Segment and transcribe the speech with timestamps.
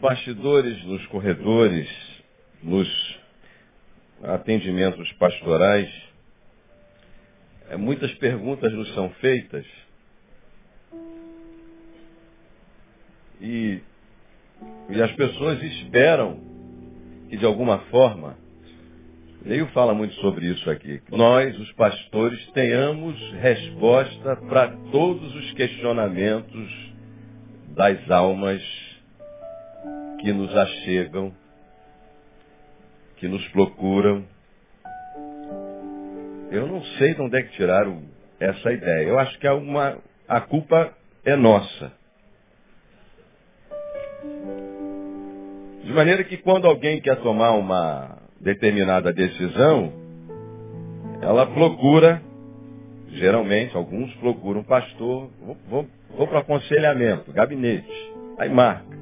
[0.00, 1.88] bastidores, nos corredores,
[2.62, 3.20] nos
[4.22, 5.88] atendimentos pastorais,
[7.68, 9.64] é, muitas perguntas nos são feitas.
[13.40, 13.80] E,
[14.90, 16.40] e as pessoas esperam
[17.28, 18.36] que de alguma forma,
[19.42, 26.92] Leio fala muito sobre isso aqui, nós, os pastores, tenhamos resposta para todos os questionamentos
[27.74, 28.89] das almas
[30.20, 31.32] que nos achegam,
[33.16, 34.24] que nos procuram.
[36.50, 38.02] Eu não sei de onde é que tiraram
[38.38, 39.06] essa ideia.
[39.06, 40.92] Eu acho que é uma, a culpa
[41.24, 41.92] é nossa.
[45.84, 49.92] De maneira que quando alguém quer tomar uma determinada decisão,
[51.22, 52.22] ela procura,
[53.08, 55.86] geralmente, alguns procuram um pastor, vou, vou,
[56.16, 58.12] vou para aconselhamento, gabinete.
[58.38, 58.99] Aí marca.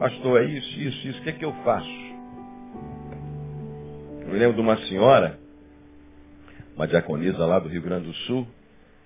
[0.00, 1.86] Pastor, é isso, isso, isso, o que é que eu faço?
[4.26, 5.38] Eu lembro de uma senhora,
[6.74, 8.46] uma diaconisa lá do Rio Grande do Sul,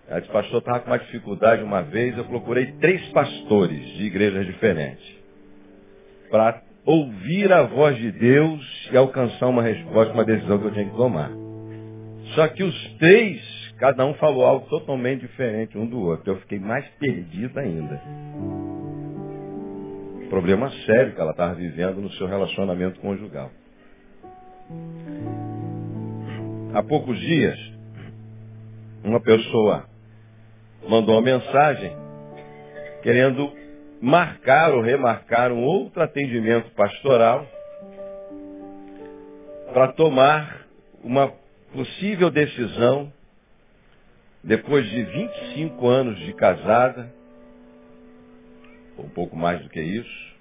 [0.07, 4.47] ela disse, pastor, estava com uma dificuldade uma vez, eu procurei três pastores de igrejas
[4.47, 5.05] diferentes
[6.31, 10.89] para ouvir a voz de Deus e alcançar uma resposta, uma decisão que eu tinha
[10.89, 11.33] que tomar.
[12.37, 13.43] Só que os três,
[13.79, 16.35] cada um falou algo totalmente diferente um do outro.
[16.35, 18.01] Eu fiquei mais perdido ainda.
[20.29, 23.51] Problema sério que ela estava vivendo no seu relacionamento conjugal.
[26.75, 27.59] Há poucos dias,
[29.05, 29.85] uma pessoa
[30.89, 31.97] mandou uma mensagem
[33.03, 33.53] querendo
[34.01, 37.47] marcar ou remarcar um outro atendimento pastoral
[39.73, 40.67] para tomar
[41.03, 41.33] uma
[41.73, 43.13] possível decisão
[44.43, 47.13] depois de 25 anos de casada,
[48.97, 50.35] ou um pouco mais do que isso,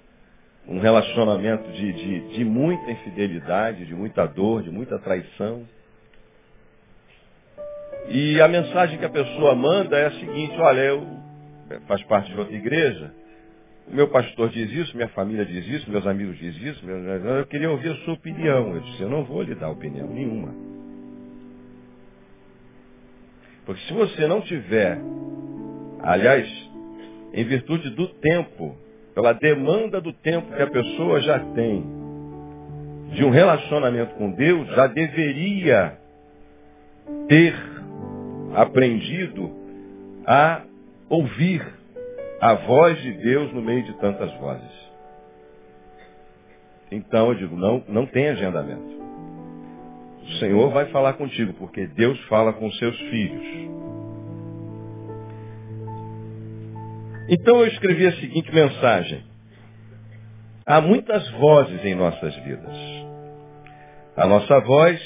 [0.67, 5.67] um relacionamento de, de, de muita infidelidade, de muita dor, de muita traição.
[8.07, 11.07] E a mensagem que a pessoa manda é a seguinte, olha, eu
[11.87, 13.13] faz parte de outra igreja,
[13.87, 17.91] meu pastor diz isso, minha família diz isso, meus amigos diz isso, eu queria ouvir
[17.91, 18.75] a sua opinião.
[18.75, 20.53] Eu disse, eu não vou lhe dar opinião nenhuma.
[23.65, 24.99] Porque se você não tiver,
[26.01, 26.47] aliás,
[27.33, 28.77] em virtude do tempo,
[29.15, 31.83] pela demanda do tempo que a pessoa já tem
[33.13, 35.97] de um relacionamento com Deus, já deveria
[37.27, 37.53] ter
[38.55, 39.51] aprendido
[40.25, 40.63] a
[41.09, 41.63] ouvir
[42.39, 44.83] a voz de Deus no meio de tantas vozes.
[46.91, 48.93] Então eu digo, não, não tem agendamento.
[50.23, 53.72] O Senhor vai falar contigo, porque Deus fala com seus filhos.
[57.29, 59.23] Então eu escrevi a seguinte mensagem.
[60.65, 62.75] Há muitas vozes em nossas vidas.
[64.15, 65.01] A nossa voz,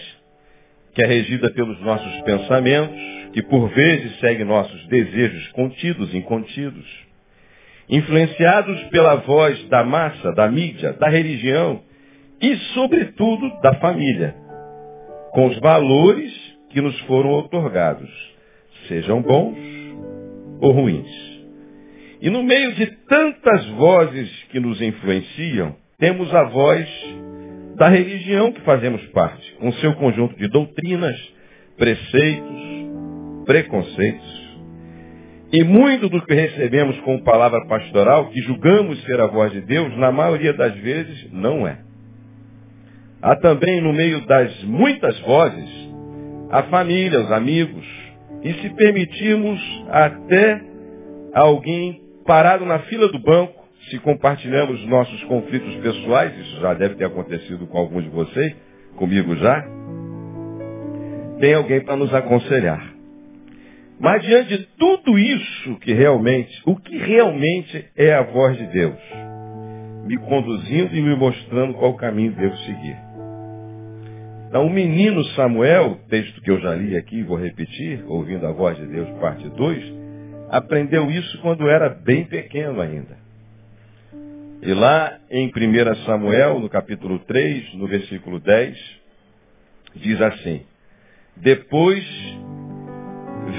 [0.93, 7.07] que é regida pelos nossos pensamentos, que por vezes segue nossos desejos contidos, incontidos
[7.89, 11.81] influenciados pela voz da massa, da mídia, da religião
[12.41, 14.35] e, sobretudo, da família,
[15.31, 16.33] com os valores
[16.69, 18.09] que nos foram otorgados,
[18.87, 19.57] sejam bons
[20.59, 21.26] ou ruins.
[22.19, 26.87] E no meio de tantas vozes que nos influenciam, temos a voz
[27.75, 31.15] da religião que fazemos parte, com seu conjunto de doutrinas,
[31.77, 32.61] preceitos,
[33.45, 34.47] preconceitos,
[35.53, 39.95] e muito do que recebemos como palavra pastoral, que julgamos ser a voz de Deus,
[39.97, 41.77] na maioria das vezes não é.
[43.21, 45.69] Há também no meio das muitas vozes
[46.49, 47.85] a família, os amigos,
[48.43, 49.59] e se permitirmos
[49.89, 50.61] até
[51.33, 57.05] alguém parado na fila do banco, se compartilhamos nossos conflitos pessoais, isso já deve ter
[57.05, 58.53] acontecido com alguns de vocês,
[58.97, 59.65] comigo já,
[61.39, 62.93] tem alguém para nos aconselhar.
[63.99, 68.99] Mas diante de tudo isso que realmente, o que realmente é a voz de Deus?
[70.05, 72.97] Me conduzindo e me mostrando qual caminho devo seguir.
[74.49, 78.77] Então, o menino Samuel, texto que eu já li aqui, vou repetir, ouvindo a voz
[78.77, 79.96] de Deus, parte 2,
[80.49, 83.17] aprendeu isso quando era bem pequeno ainda.
[84.61, 88.77] E lá em 1 Samuel, no capítulo 3, no versículo 10,
[89.95, 90.61] diz assim,
[91.37, 92.03] Depois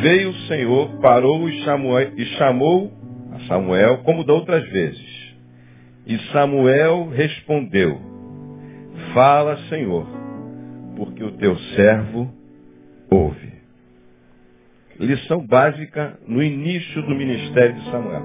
[0.00, 2.93] Veio o Senhor, parou e chamou, e chamou
[3.32, 5.34] a Samuel, como da outras vezes.
[6.06, 7.99] E Samuel respondeu,
[9.12, 10.06] Fala, Senhor,
[10.94, 12.31] porque o teu servo
[13.11, 13.57] ouve.
[14.99, 18.23] Lição básica no início do ministério de Samuel.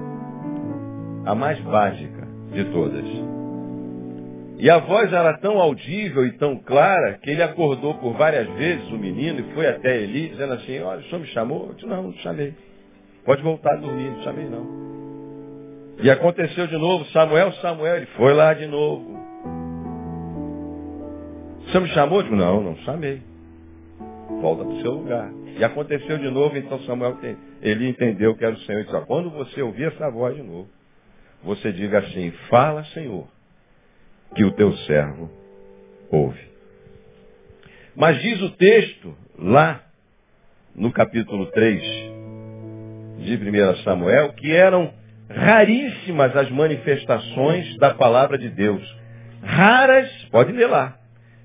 [1.24, 3.04] A mais básica de todas.
[4.58, 8.88] E a voz era tão audível e tão clara que ele acordou por várias vezes
[8.90, 11.68] o menino e foi até Eli dizendo assim, olha, o senhor me chamou?
[11.68, 12.54] Eu disse, não, não chamei.
[13.24, 14.84] Pode voltar a dormir, não chamei não.
[16.02, 19.14] E aconteceu de novo, Samuel, Samuel, ele foi lá de novo.
[21.66, 22.18] Você me chamou?
[22.18, 23.22] Eu digo, não, não chamei.
[24.40, 25.30] Volta para o seu lugar.
[25.58, 27.18] E aconteceu de novo, então Samuel,
[27.62, 28.80] ele entendeu que era o Senhor.
[28.80, 30.68] Ele disse, quando você ouvir essa voz de novo,
[31.42, 33.26] você diga assim, fala Senhor,
[34.34, 35.30] que o teu servo
[36.10, 36.40] ouve.
[37.94, 39.82] Mas diz o texto, lá
[40.74, 41.82] no capítulo 3
[43.18, 44.92] de 1 Samuel, que eram
[45.28, 48.82] raríssimas as manifestações da palavra de Deus.
[49.42, 50.98] Raras, pode ler lá,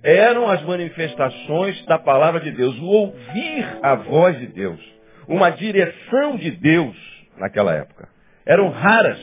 [0.03, 4.79] eram as manifestações da palavra de Deus, o ouvir a voz de Deus,
[5.27, 6.95] uma direção de Deus
[7.37, 8.07] naquela época.
[8.45, 9.19] Eram raras.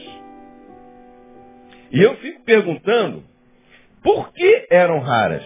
[1.90, 3.24] E eu fico perguntando,
[4.02, 5.44] por que eram raras?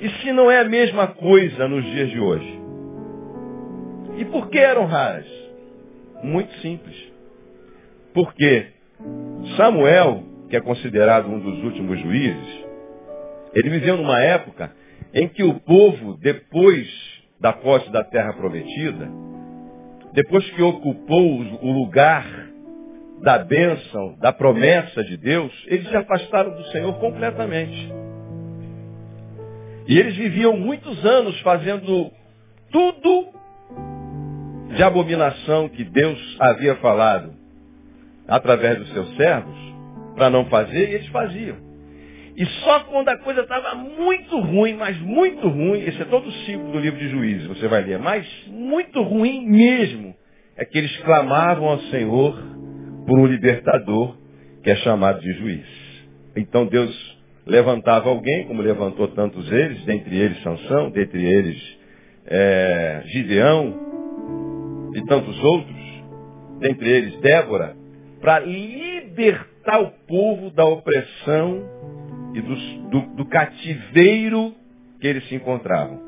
[0.00, 2.60] E se não é a mesma coisa nos dias de hoje?
[4.16, 5.26] E por que eram raras?
[6.22, 7.12] Muito simples.
[8.12, 8.66] Porque
[9.56, 12.64] Samuel, que é considerado um dos últimos juízes,
[13.54, 14.70] ele viveu numa época
[15.14, 16.86] em que o povo, depois
[17.40, 19.08] da posse da terra prometida,
[20.12, 22.26] depois que ocupou o lugar
[23.22, 27.90] da bênção, da promessa de Deus, eles se afastaram do Senhor completamente.
[29.88, 32.12] E eles viviam muitos anos fazendo
[32.70, 33.28] tudo
[34.76, 37.32] de abominação que Deus havia falado
[38.28, 39.71] através dos seus servos
[40.14, 41.56] para não fazer, e eles faziam.
[42.36, 46.32] E só quando a coisa estava muito ruim, mas muito ruim, esse é todo o
[46.32, 50.14] ciclo do livro de Juízes, você vai ler, mas muito ruim mesmo,
[50.56, 52.34] é que eles clamavam ao Senhor
[53.06, 54.16] por um libertador
[54.62, 55.66] que é chamado de juiz.
[56.36, 61.78] Então Deus levantava alguém, como levantou tantos eles, dentre eles Sansão, dentre eles
[62.26, 65.76] é, Gideão e tantos outros,
[66.60, 67.76] dentre eles Débora,
[68.20, 71.62] para libertar o povo da opressão
[72.34, 72.56] e do,
[72.90, 74.54] do, do cativeiro
[75.00, 76.00] que eles se encontravam.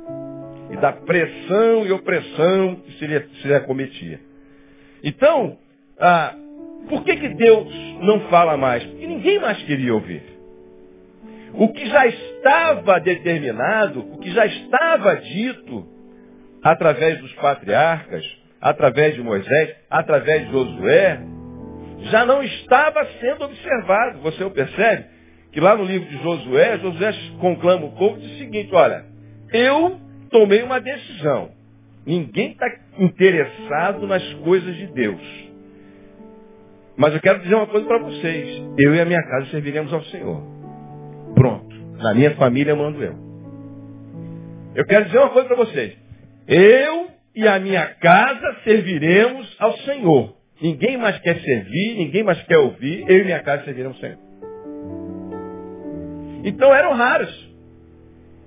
[0.71, 4.21] E da pressão e opressão que se lhe, se lhe acometia.
[5.03, 5.59] Então,
[5.99, 6.35] ah,
[6.89, 8.83] por que, que Deus não fala mais?
[8.85, 10.23] Porque ninguém mais queria ouvir.
[11.53, 15.87] O que já estava determinado, o que já estava dito
[16.62, 18.25] através dos patriarcas,
[18.61, 21.21] através de Moisés, através de Josué,
[22.05, 24.19] já não estava sendo observado.
[24.21, 25.06] Você percebe?
[25.53, 29.05] Que lá no livro de Josué, Josué conclama o povo diz o seguinte, olha,
[29.53, 31.51] eu tomei uma decisão.
[32.05, 32.67] Ninguém está
[32.99, 35.45] interessado nas coisas de Deus.
[36.97, 38.62] Mas eu quero dizer uma coisa para vocês.
[38.79, 40.43] Eu e a minha casa serviremos ao Senhor.
[41.35, 41.75] Pronto.
[41.99, 43.14] Na minha família mando eu.
[44.75, 45.97] Eu quero dizer uma coisa para vocês.
[46.47, 50.37] Eu e a minha casa serviremos ao Senhor.
[50.61, 53.04] Ninguém mais quer servir, ninguém mais quer ouvir.
[53.08, 54.18] Eu e minha casa serviremos ao Senhor.
[56.44, 57.54] Então eram raras.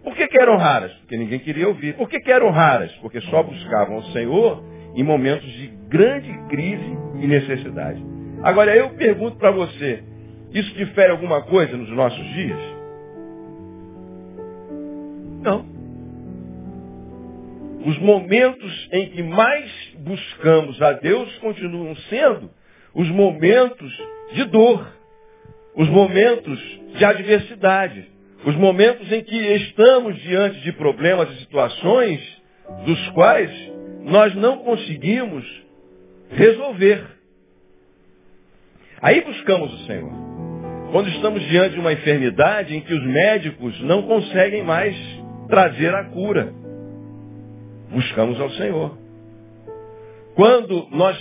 [0.03, 0.93] Por que, que eram raras?
[0.99, 1.95] Porque ninguém queria ouvir.
[1.95, 2.91] Por que, que eram raras?
[3.01, 4.63] Porque só buscavam o Senhor
[4.95, 8.01] em momentos de grande crise e necessidade.
[8.41, 10.03] Agora eu pergunto para você,
[10.53, 12.59] isso difere alguma coisa nos nossos dias?
[15.41, 15.65] Não.
[17.85, 22.49] Os momentos em que mais buscamos a Deus continuam sendo
[22.93, 23.93] os momentos
[24.33, 24.87] de dor,
[25.75, 26.59] os momentos
[26.97, 28.07] de adversidade,
[28.45, 32.21] os momentos em que estamos diante de problemas e situações
[32.85, 33.51] dos quais
[34.03, 35.45] nós não conseguimos
[36.31, 37.03] resolver.
[39.01, 40.11] Aí buscamos o Senhor.
[40.91, 44.95] Quando estamos diante de uma enfermidade em que os médicos não conseguem mais
[45.47, 46.53] trazer a cura,
[47.91, 49.06] buscamos ao Senhor.
[50.37, 51.17] Quando nós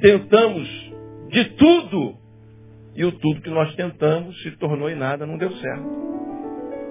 [0.00, 0.68] tentamos
[1.28, 2.14] de tudo
[2.94, 5.84] e o tudo que nós tentamos se tornou em nada, não deu certo.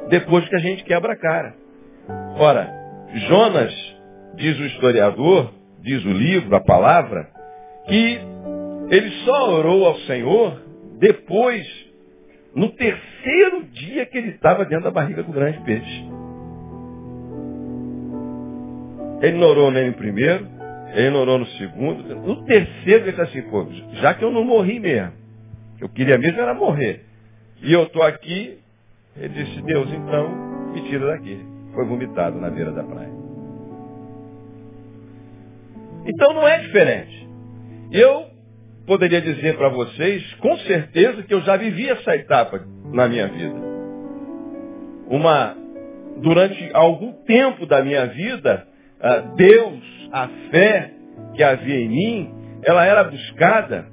[0.10, 1.56] Depois que a gente quebra a cara.
[2.38, 2.70] Ora,
[3.30, 3.74] Jonas,
[4.36, 7.30] diz o historiador, diz o livro, a palavra,
[7.88, 8.20] que
[8.90, 10.62] ele só orou ao Senhor
[11.00, 11.66] depois,
[12.54, 16.10] no terceiro dia que ele estava dentro da barriga do grande peixe.
[19.22, 20.55] Ele não orou nem no primeiro,
[20.96, 22.04] ele orou no segundo.
[22.16, 25.12] No terceiro ele disse assim, pô, já que eu não morri mesmo,
[25.80, 27.04] eu queria mesmo era morrer.
[27.62, 28.58] E eu estou aqui,
[29.18, 30.30] ele disse, Deus, então
[30.74, 31.40] me tira daqui.
[31.74, 33.12] Foi vomitado na beira da praia.
[36.06, 37.28] Então não é diferente.
[37.92, 38.28] Eu
[38.86, 43.56] poderia dizer para vocês, com certeza, que eu já vivi essa etapa na minha vida.
[45.08, 45.56] Uma,
[46.22, 48.68] durante algum tempo da minha vida,
[49.08, 50.92] ah, Deus, a fé
[51.36, 52.34] que havia em mim,
[52.64, 53.86] ela era buscada,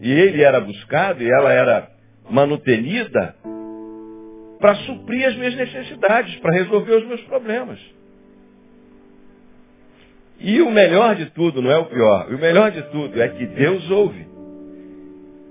[0.00, 1.88] e ele era buscado, e ela era
[2.28, 3.36] manutenida
[4.58, 7.78] para suprir as minhas necessidades, para resolver os meus problemas.
[10.40, 13.46] E o melhor de tudo, não é o pior, o melhor de tudo é que
[13.46, 14.26] Deus ouve.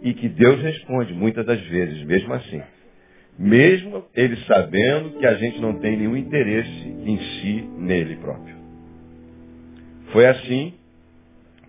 [0.01, 2.61] E que Deus responde muitas das vezes, mesmo assim.
[3.39, 8.54] Mesmo ele sabendo que a gente não tem nenhum interesse em si nele próprio.
[10.15, 10.73] Foi assim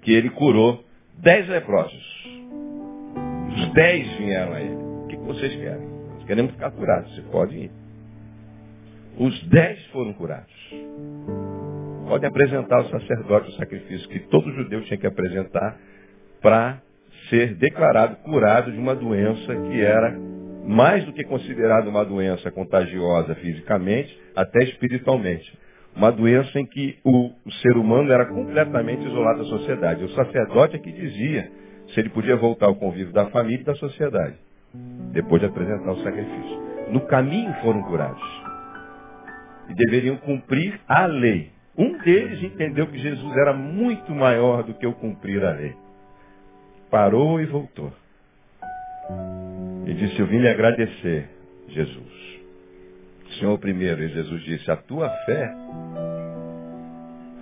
[0.03, 0.85] que ele curou
[1.19, 2.29] dez leprosos.
[3.57, 4.77] Os dez vieram a ele.
[4.77, 5.89] O que vocês querem?
[6.15, 7.13] Nós queremos ficar curados.
[7.13, 7.73] Você pode ir.
[9.19, 10.55] Os dez foram curados.
[12.07, 15.77] Pode apresentar ao sacerdote o sacrifício que todo judeu tinha que apresentar
[16.41, 16.81] para
[17.29, 20.17] ser declarado curado de uma doença que era
[20.65, 25.66] mais do que considerada uma doença contagiosa fisicamente, até espiritualmente.
[25.97, 30.05] Uma doença em que o, ser humano era completamente isolado da sociedade.
[30.05, 31.51] O sacerdote é que dizia
[31.89, 34.35] se ele podia voltar ao convívio da família e da sociedade,
[35.13, 36.67] depois de apresentar o sacrifício.
[36.91, 38.23] No caminho foram curados.
[39.71, 41.51] E deveriam cumprir a lei.
[41.79, 45.75] Um deles entendeu que Jesus era muito maior do que o cumprir a lei.
[46.91, 47.93] Parou e voltou.
[49.87, 51.29] E disse, eu vim lhe agradecer,
[51.69, 52.27] Jesus.
[53.39, 55.53] Senhor primeiro, e Jesus disse, a tua fé,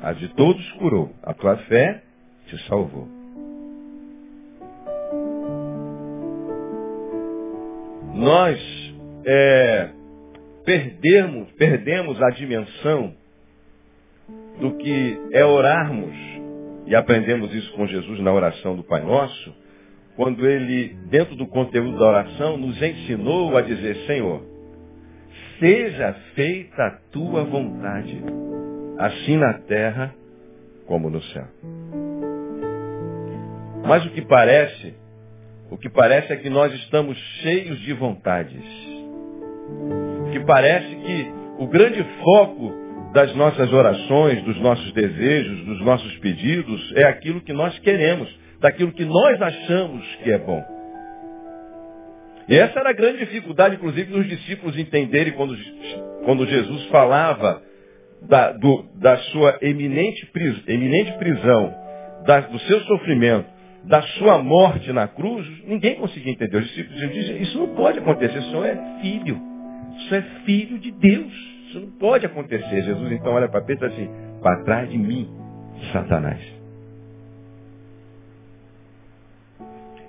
[0.05, 1.11] a de todos curou.
[1.23, 2.03] A tua fé
[2.47, 3.09] te salvou.
[8.15, 8.61] Nós
[9.27, 9.91] é,
[10.65, 13.15] perdemos, perdemos a dimensão
[14.61, 16.15] do que é orarmos,
[16.87, 19.55] e aprendemos isso com Jesus na oração do Pai Nosso,
[20.17, 24.43] quando ele, dentro do conteúdo da oração, nos ensinou a dizer, Senhor,
[25.59, 28.23] seja feita a tua vontade,
[28.99, 30.15] assim na terra
[30.87, 31.47] como no céu.
[33.87, 34.95] Mas o que parece,
[35.71, 38.65] o que parece é que nós estamos cheios de vontades.
[40.27, 42.73] O que parece que o grande foco
[43.13, 48.29] das nossas orações, dos nossos desejos, dos nossos pedidos, é aquilo que nós queremos,
[48.61, 50.65] daquilo que nós achamos que é bom.
[52.49, 55.57] E essa era a grande dificuldade, inclusive, dos discípulos entenderem quando,
[56.25, 57.63] quando Jesus falava
[58.29, 61.75] da, do, da sua eminente, pris, eminente prisão,
[62.27, 63.47] da, do seu sofrimento,
[63.85, 66.57] da sua morte na cruz, ninguém conseguia entender.
[66.57, 67.03] Os discípulos
[67.41, 69.41] isso não pode acontecer, isso é filho.
[69.99, 71.33] Isso é filho de Deus.
[71.69, 72.83] Isso não pode acontecer.
[72.83, 75.29] Jesus então olha para Pedro e diz assim, para trás de mim,
[75.93, 76.41] Satanás.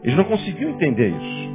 [0.04, 1.46] Eles não conseguiam entender isso.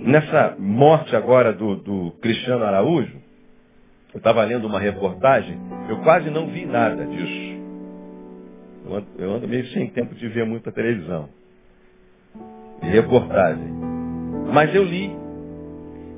[0.00, 3.21] Nessa morte agora do, do Cristiano Araújo,
[4.12, 7.62] eu estava lendo uma reportagem, eu quase não vi nada disso.
[8.84, 11.28] Eu ando, eu ando meio sem tempo de ver muita televisão.
[12.82, 13.72] E reportagem.
[14.52, 15.10] Mas eu li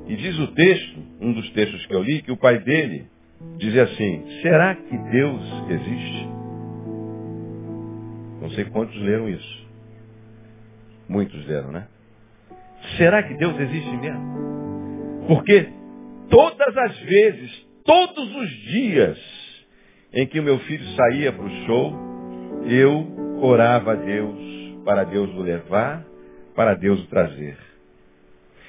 [0.07, 3.07] e diz o texto, um dos textos que eu li, que o pai dele
[3.57, 6.29] dizia assim, será que Deus existe?
[8.41, 9.65] Não sei quantos leram isso.
[11.07, 11.87] Muitos leram, né?
[12.97, 15.25] Será que Deus existe mesmo?
[15.27, 15.69] Porque
[16.29, 19.17] todas as vezes, todos os dias
[20.11, 21.93] em que o meu filho saía para o show,
[22.65, 24.37] eu orava a Deus
[24.83, 26.05] para Deus o levar,
[26.55, 27.57] para Deus o trazer.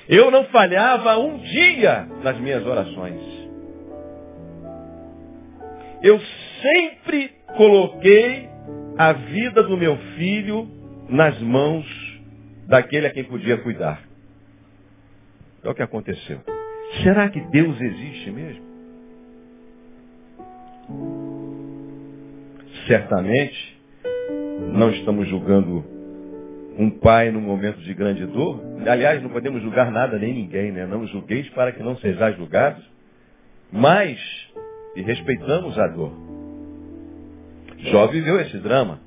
[0.08, 3.20] Eu não falhava um dia nas minhas orações.
[6.02, 6.20] Eu
[6.62, 8.48] sempre coloquei
[8.96, 10.68] a vida do meu filho
[11.08, 11.86] nas mãos
[12.66, 14.02] daquele a quem podia cuidar.
[15.62, 16.40] É o que aconteceu.
[17.02, 18.65] Será que Deus existe mesmo?
[22.86, 23.80] Certamente,
[24.72, 25.84] não estamos julgando
[26.78, 28.60] um pai num momento de grande dor.
[28.86, 30.86] Aliás, não podemos julgar nada nem ninguém, né?
[30.86, 32.84] Não julgueis para que não sejais julgados.
[33.72, 34.18] Mas,
[34.94, 36.12] e respeitamos a dor.
[37.78, 39.00] Jó viveu esse drama.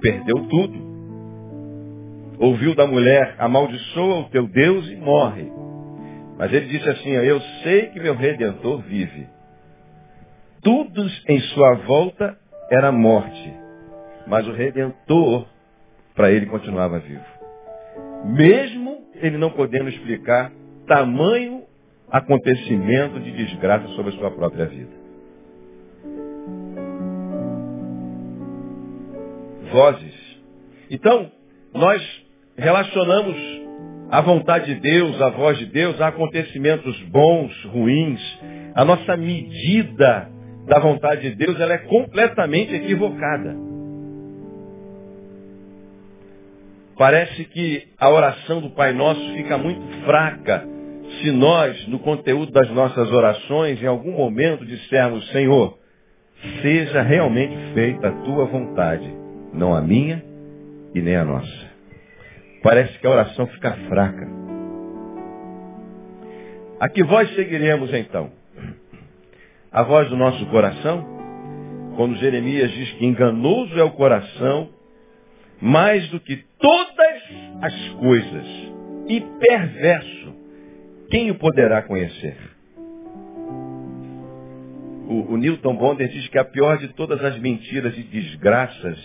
[0.00, 0.90] Perdeu tudo.
[2.38, 5.50] Ouviu da mulher, amaldiçoa o teu Deus e morre.
[6.38, 9.26] Mas ele disse assim, eu sei que meu Redentor vive.
[10.62, 12.38] Tudo em sua volta
[12.70, 13.54] era morte.
[14.26, 15.46] Mas o Redentor
[16.14, 17.24] para ele continuava vivo.
[18.24, 20.52] Mesmo ele não podendo explicar
[20.86, 21.62] tamanho
[22.10, 24.90] acontecimento de desgraça sobre a sua própria vida.
[29.72, 30.40] Vozes.
[30.90, 31.30] Então,
[31.72, 32.02] nós
[32.56, 33.36] relacionamos
[34.10, 38.20] a vontade de Deus, a voz de Deus, a acontecimentos bons, ruins.
[38.74, 40.28] A nossa medida
[40.70, 43.56] da vontade de Deus ela é completamente equivocada.
[46.96, 50.64] Parece que a oração do Pai Nosso fica muito fraca
[51.20, 55.76] se nós, no conteúdo das nossas orações, em algum momento dissermos, Senhor,
[56.62, 59.12] seja realmente feita a tua vontade,
[59.52, 60.22] não a minha
[60.94, 61.70] e nem a nossa.
[62.62, 64.28] Parece que a oração fica fraca.
[66.78, 68.39] A que voz seguiremos então?
[69.72, 71.06] A voz do nosso coração?
[71.96, 74.68] Quando Jeremias diz que enganoso é o coração,
[75.60, 77.22] mais do que todas
[77.62, 78.46] as coisas,
[79.08, 80.34] e perverso,
[81.08, 82.36] quem o poderá conhecer?
[85.06, 88.98] O, o Newton Bonder diz que a pior de todas as mentiras e desgraças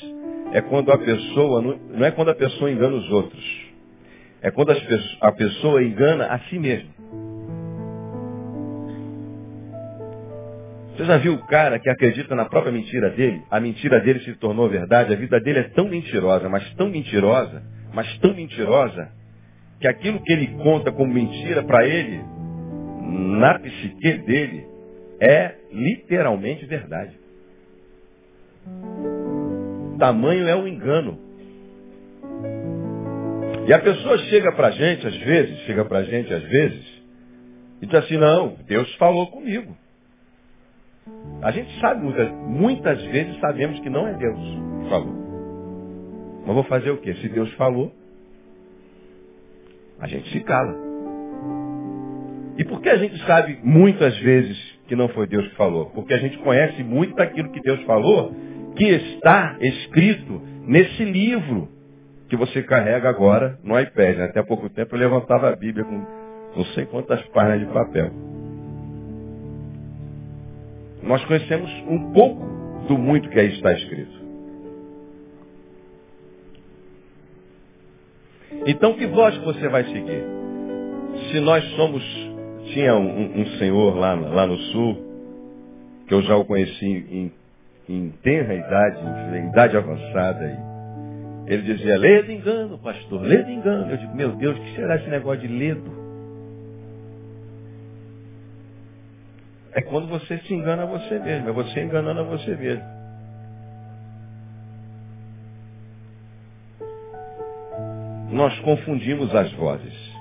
[0.52, 3.66] é quando a pessoa, não é quando a pessoa engana os outros,
[4.42, 4.72] é quando
[5.22, 6.95] a pessoa engana a si mesma.
[10.96, 13.42] Você já viu o cara que acredita na própria mentira dele?
[13.52, 15.14] A mentira dele se tornou verdade.
[15.14, 17.62] A vida dele é tão mentirosa, mas tão mentirosa,
[17.94, 19.10] mas tão mentirosa,
[19.82, 22.22] que aquilo que ele conta como mentira para ele,
[23.40, 24.66] na psique dele,
[25.20, 27.20] é literalmente verdade.
[30.00, 31.20] Tamanho é o engano.
[33.68, 36.86] E a pessoa chega para a gente, às vezes, chega para a gente, às vezes,
[37.82, 39.76] e diz assim, não, Deus falou comigo.
[41.46, 45.14] A gente sabe, muitas, muitas vezes sabemos que não é Deus que falou.
[46.44, 47.14] Mas vou fazer o quê?
[47.14, 47.92] Se Deus falou,
[50.00, 50.76] a gente se cala.
[52.58, 55.92] E por que a gente sabe muitas vezes que não foi Deus que falou?
[55.92, 58.34] Porque a gente conhece muito daquilo que Deus falou,
[58.76, 61.70] que está escrito nesse livro
[62.28, 64.20] que você carrega agora no iPad.
[64.20, 66.06] Até há pouco tempo eu levantava a Bíblia com
[66.58, 68.35] não sei quantas páginas de papel.
[71.06, 72.44] Nós conhecemos um pouco
[72.88, 74.26] do muito que aí está escrito.
[78.66, 80.24] Então que voz você vai seguir?
[81.32, 82.04] Se nós somos,
[82.74, 84.98] tinha um, um senhor lá, lá no sul,
[86.08, 87.32] que eu já o conheci em,
[87.88, 89.00] em tenra idade,
[89.38, 90.76] em idade avançada,
[91.48, 93.92] ele dizia, ledo engano, pastor, ledo engano.
[93.92, 95.95] Eu digo, meu Deus, que será esse negócio de ledo?
[99.76, 102.84] É quando você se engana a você mesmo, é você enganando a você mesmo.
[108.32, 110.16] Nós confundimos as vozes.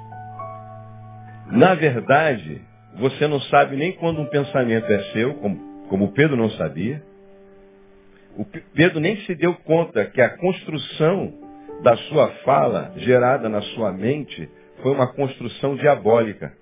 [1.52, 2.60] Na verdade,
[2.96, 7.00] você não sabe nem quando um pensamento é seu, como, como Pedro não sabia.
[8.36, 11.32] O Pedro nem se deu conta que a construção
[11.84, 14.50] da sua fala, gerada na sua mente,
[14.82, 16.52] foi uma construção diabólica.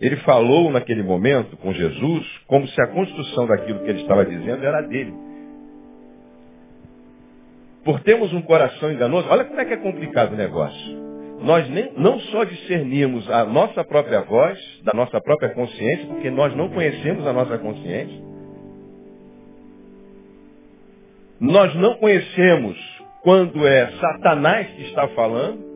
[0.00, 4.64] Ele falou naquele momento com Jesus como se a construção daquilo que ele estava dizendo
[4.64, 5.12] era dele.
[7.84, 11.10] Por termos um coração enganoso, olha como é que é complicado o negócio.
[11.42, 16.54] Nós nem, não só discernimos a nossa própria voz, da nossa própria consciência, porque nós
[16.54, 18.30] não conhecemos a nossa consciência.
[21.40, 22.76] Nós não conhecemos
[23.22, 25.70] quando é Satanás que está falando.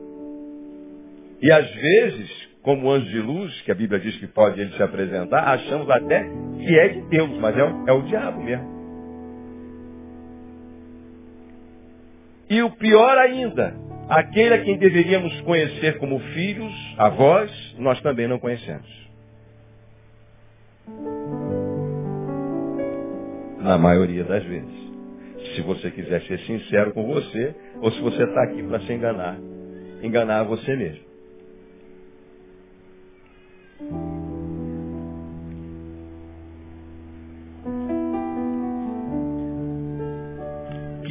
[1.41, 4.81] E às vezes como anjo de luz, que a Bíblia diz que pode ele se
[4.81, 6.23] apresentar, achamos até
[6.57, 8.75] que é de Deus, mas é o, é o diabo mesmo.
[12.49, 13.75] E o pior ainda,
[14.09, 18.89] aquele a quem deveríamos conhecer como filhos, avós, nós também não conhecemos.
[23.59, 24.85] Na maioria das vezes.
[25.53, 29.37] Se você quiser ser sincero com você, ou se você está aqui para se enganar,
[30.01, 31.04] enganar você mesmo.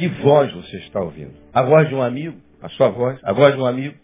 [0.05, 1.33] Que voz você está ouvindo?
[1.51, 2.37] A voz de um amigo?
[2.61, 3.19] A sua voz?
[3.23, 3.95] A voz de um amigo?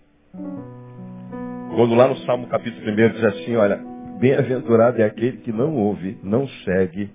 [1.75, 3.79] Quando lá no Salmo capítulo 1 diz assim, olha,
[4.19, 7.11] bem-aventurado é aquele que não ouve, não segue,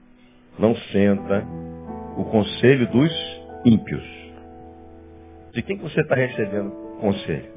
[0.56, 1.44] não senta
[2.16, 3.10] o conselho dos
[3.64, 4.04] ímpios.
[5.52, 6.70] De quem que você está recebendo
[7.00, 7.50] conselho?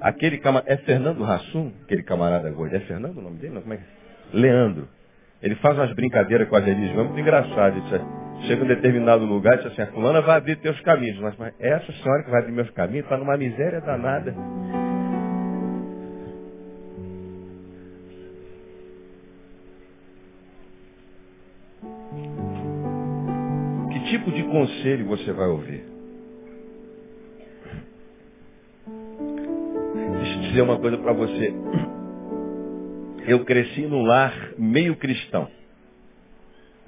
[0.00, 3.54] Aquele camarada, é Fernando Rassum, aquele camarada gordo, é Fernando o nome dele?
[3.54, 3.80] Não, como é é?
[4.32, 4.88] Leandro.
[5.42, 7.82] Ele faz umas brincadeiras com a religião muito engraçadas.
[8.46, 11.18] Chega um determinado lugar e diz assim, a fulana vai abrir teus caminhos.
[11.20, 14.34] Mas, mas essa senhora que vai abrir meus caminhos está numa miséria danada.
[23.92, 25.98] Que tipo de conselho você vai ouvir?
[30.58, 31.54] dizer uma coisa para você.
[33.26, 35.48] Eu cresci num lar meio cristão.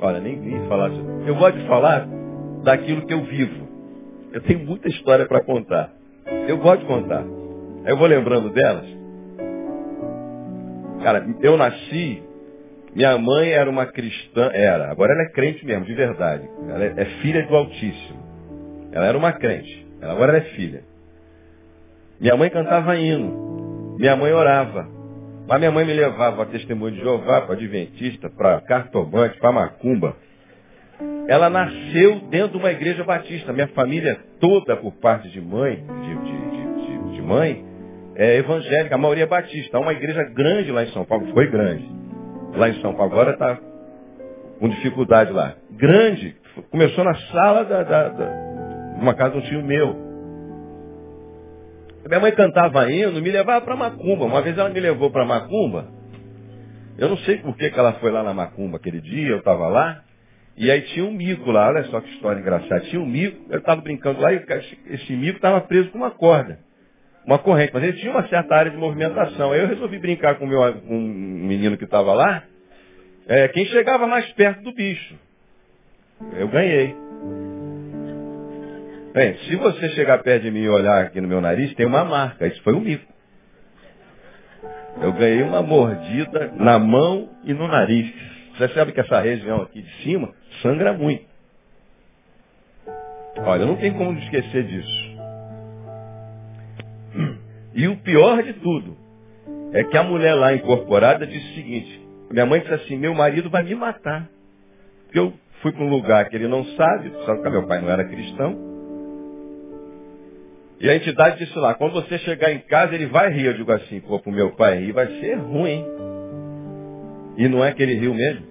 [0.01, 0.91] Olha, nem vi falar.
[1.27, 2.07] Eu gosto de falar
[2.65, 3.69] daquilo que eu vivo.
[4.33, 5.91] Eu tenho muita história para contar.
[6.49, 7.25] Eu gosto de contar.
[7.85, 8.87] Eu vou lembrando delas.
[11.03, 12.23] Cara, eu nasci,
[12.95, 16.49] minha mãe era uma cristã, era, agora ela é crente mesmo, de verdade.
[16.69, 18.21] Ela é, é filha do Altíssimo.
[18.93, 20.83] Ela era uma crente, agora ela é filha.
[22.21, 24.87] Minha mãe cantava hino, minha mãe orava.
[25.51, 30.15] Mas minha mãe me levava a testemunho de Jeová, para Adventista, para cartomante, para macumba.
[31.27, 33.53] Ela nasceu dentro de uma igreja batista.
[33.53, 37.65] Minha família toda, por parte de mãe, de, de, de, de mãe,
[38.15, 39.77] é evangélica, a maioria é batista.
[39.77, 41.85] Há uma igreja grande lá em São Paulo, foi grande.
[42.55, 43.59] Lá em São Paulo, agora está
[44.61, 45.57] com dificuldade lá.
[45.73, 46.37] Grande.
[46.71, 48.31] Começou na sala da, da, da
[49.01, 50.10] uma casa de um tio meu.
[52.07, 54.25] Minha mãe cantava hino, me levava para Macumba.
[54.25, 55.89] Uma vez ela me levou para Macumba.
[56.99, 59.69] Eu não sei por que, que ela foi lá na Macumba aquele dia, eu estava
[59.69, 60.03] lá.
[60.57, 62.81] E aí tinha um mico lá, olha só que história engraçada.
[62.81, 64.45] Tinha um mico, eu estava brincando lá e
[64.89, 66.59] esse mico estava preso com uma corda.
[67.25, 69.53] Uma corrente, mas ele tinha uma certa área de movimentação.
[69.53, 72.43] Aí eu resolvi brincar com, meu, com um menino que estava lá.
[73.29, 75.15] É, quem chegava mais perto do bicho.
[76.35, 76.95] Eu ganhei.
[79.21, 82.03] Bem, se você chegar perto de mim e olhar aqui no meu nariz, tem uma
[82.03, 82.47] marca.
[82.47, 83.05] Isso foi um mico.
[85.03, 88.11] Eu ganhei uma mordida na mão e no nariz.
[88.57, 91.23] Você sabe que essa região aqui de cima sangra muito.
[93.45, 95.19] Olha, não tem como esquecer disso.
[97.75, 98.97] E o pior de tudo
[99.75, 103.51] é que a mulher lá incorporada disse o seguinte: minha mãe disse assim, meu marido
[103.51, 104.27] vai me matar.
[105.13, 108.03] Eu fui para um lugar que ele não sabe, sabe que meu pai não era
[108.03, 108.70] cristão.
[110.81, 113.45] E a entidade disse lá, quando você chegar em casa, ele vai rir.
[113.45, 115.85] Eu digo assim, pô, pro meu pai rir vai ser ruim.
[117.37, 118.47] E não é que ele riu mesmo?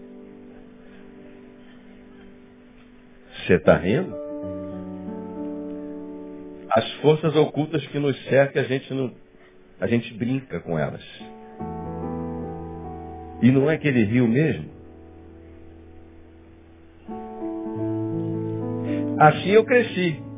[3.34, 4.16] Você está rindo?
[6.72, 9.12] As forças ocultas que nos cercam, a gente não.
[9.82, 11.04] A gente brinca com elas.
[13.42, 14.70] E não é que ele riu mesmo?
[19.18, 20.29] Assim eu cresci.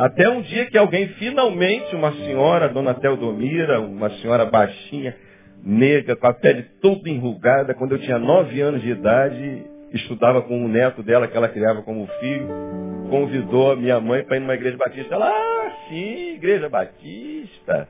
[0.00, 5.14] Até um dia que alguém finalmente, uma senhora, dona Teodomira, uma senhora baixinha,
[5.62, 10.64] negra, com a pele toda enrugada, quando eu tinha nove anos de idade, estudava com
[10.64, 12.48] o neto dela que ela criava como filho,
[13.10, 15.14] convidou a minha mãe para ir numa igreja batista.
[15.14, 17.86] Ela, ah, sim, igreja batista.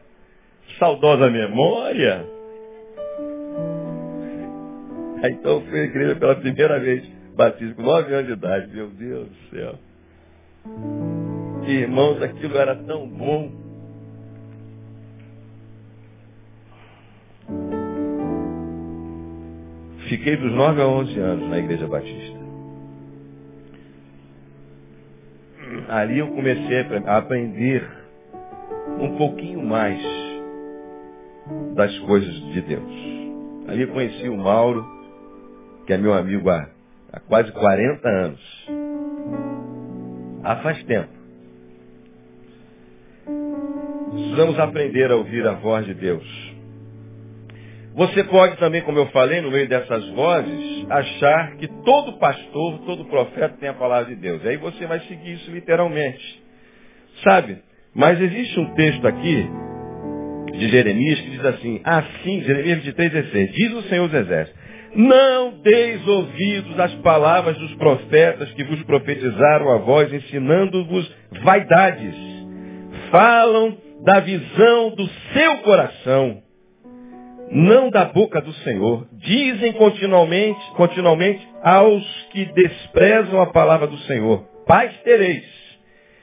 [0.80, 2.26] Saudosa memória.
[5.22, 7.04] Então eu fui à igreja pela primeira vez,
[7.36, 8.66] batista, com nove anos de idade.
[8.74, 9.78] Meu Deus do céu.
[11.66, 13.50] Irmãos, aquilo era tão bom.
[20.08, 22.40] Fiquei dos 9 a 11 anos na Igreja Batista.
[25.88, 27.88] Ali eu comecei a aprender
[28.98, 30.00] um pouquinho mais
[31.74, 32.92] das coisas de Deus.
[33.68, 34.84] Ali eu conheci o Mauro,
[35.86, 36.68] que é meu amigo há,
[37.12, 38.68] há quase 40 anos.
[40.42, 41.19] Há faz tempo.
[44.20, 46.50] Precisamos aprender a ouvir a voz de Deus.
[47.94, 53.04] Você pode também, como eu falei, no meio dessas vozes, achar que todo pastor, todo
[53.06, 54.44] profeta tem a palavra de Deus.
[54.46, 56.42] Aí você vai seguir isso literalmente.
[57.24, 57.58] Sabe?
[57.94, 59.48] Mas existe um texto aqui
[60.52, 64.60] de Jeremias que diz assim, assim, Jeremias 23, 16, diz o Senhor dos Exércitos,
[64.94, 72.14] não deis ouvidos às palavras dos profetas que vos profetizaram a voz, ensinando-vos vaidades.
[73.10, 76.42] Falam da visão do seu coração,
[77.50, 79.06] não da boca do Senhor.
[79.12, 85.44] Dizem continuamente, continuamente aos que desprezam a palavra do Senhor, paz tereis.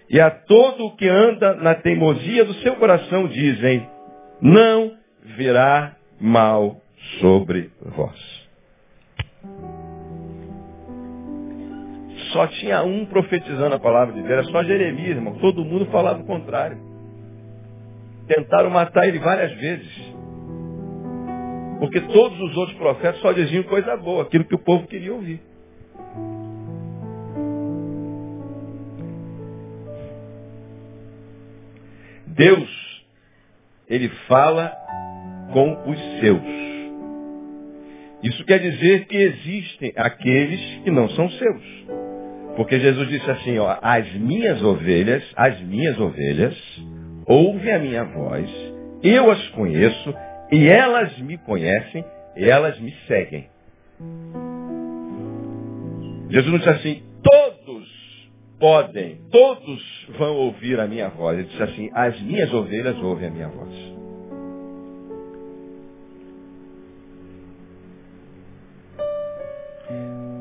[0.10, 3.88] E a todo o que anda na teimosia do seu coração dizem,
[4.42, 4.94] não
[5.36, 6.78] virá mal
[7.20, 8.48] sobre vós.
[12.32, 15.36] Só tinha um profetizando a palavra de Deus, era só Jeremias, irmão.
[15.40, 16.97] Todo mundo falava o contrário.
[18.28, 20.18] Tentaram matar ele várias vezes.
[21.80, 25.40] Porque todos os outros profetas só diziam coisa boa, aquilo que o povo queria ouvir.
[32.26, 33.04] Deus,
[33.88, 34.72] ele fala
[35.54, 36.58] com os seus.
[38.24, 41.64] Isso quer dizer que existem aqueles que não são seus.
[42.56, 46.56] Porque Jesus disse assim, ó, as minhas ovelhas, as minhas ovelhas,
[47.28, 48.50] ouve a minha voz
[49.04, 50.14] Eu as conheço
[50.52, 52.04] e elas me conhecem
[52.36, 53.50] e elas me seguem.
[56.30, 57.88] Jesus não disse assim, todos
[58.60, 61.38] podem, todos vão ouvir a minha voz.
[61.38, 63.74] Ele disse assim, as minhas ovelhas ouvem a minha voz.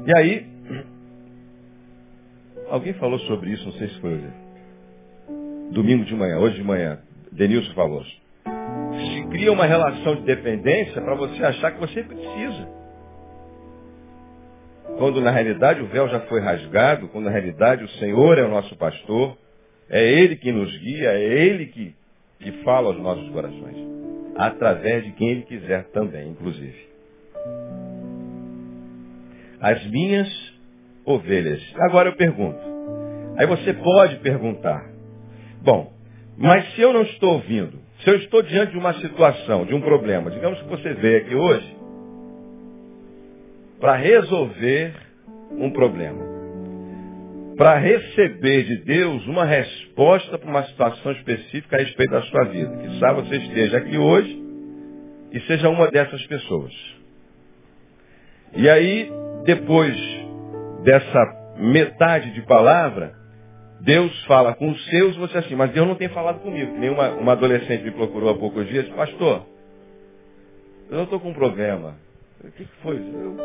[0.06, 0.46] E aí,
[2.68, 4.45] alguém falou sobre isso, não sei se foi hoje.
[5.70, 6.98] Domingo de manhã, hoje de manhã,
[7.32, 8.02] Denilson falou.
[8.04, 12.68] Se cria uma relação de dependência para você achar que você precisa.
[14.98, 18.48] Quando na realidade o véu já foi rasgado, quando na realidade o Senhor é o
[18.48, 19.36] nosso pastor,
[19.90, 21.94] é Ele que nos guia, é Ele que,
[22.40, 23.76] que fala aos nossos corações.
[24.36, 26.86] Através de quem Ele quiser também, inclusive.
[29.60, 30.28] As minhas
[31.04, 31.62] ovelhas.
[31.88, 32.60] Agora eu pergunto.
[33.36, 34.95] Aí você pode perguntar.
[35.62, 35.92] Bom,
[36.36, 39.80] mas se eu não estou ouvindo, se eu estou diante de uma situação, de um
[39.80, 41.76] problema, digamos que você veio aqui hoje
[43.80, 44.94] para resolver
[45.52, 46.24] um problema,
[47.56, 52.76] para receber de Deus uma resposta para uma situação específica a respeito da sua vida.
[52.76, 54.42] Que sabe você esteja aqui hoje
[55.32, 56.72] e seja uma dessas pessoas.
[58.54, 59.10] E aí,
[59.44, 59.96] depois
[60.84, 63.14] dessa metade de palavra,
[63.80, 66.76] Deus fala com os seus, você assim, mas Deus não tem falado comigo.
[66.78, 69.46] Nem uma, adolescente me procurou há poucos dias, pastor,
[70.90, 71.94] eu estou com um problema.
[72.42, 72.96] O que, que foi?
[72.96, 73.36] Eu,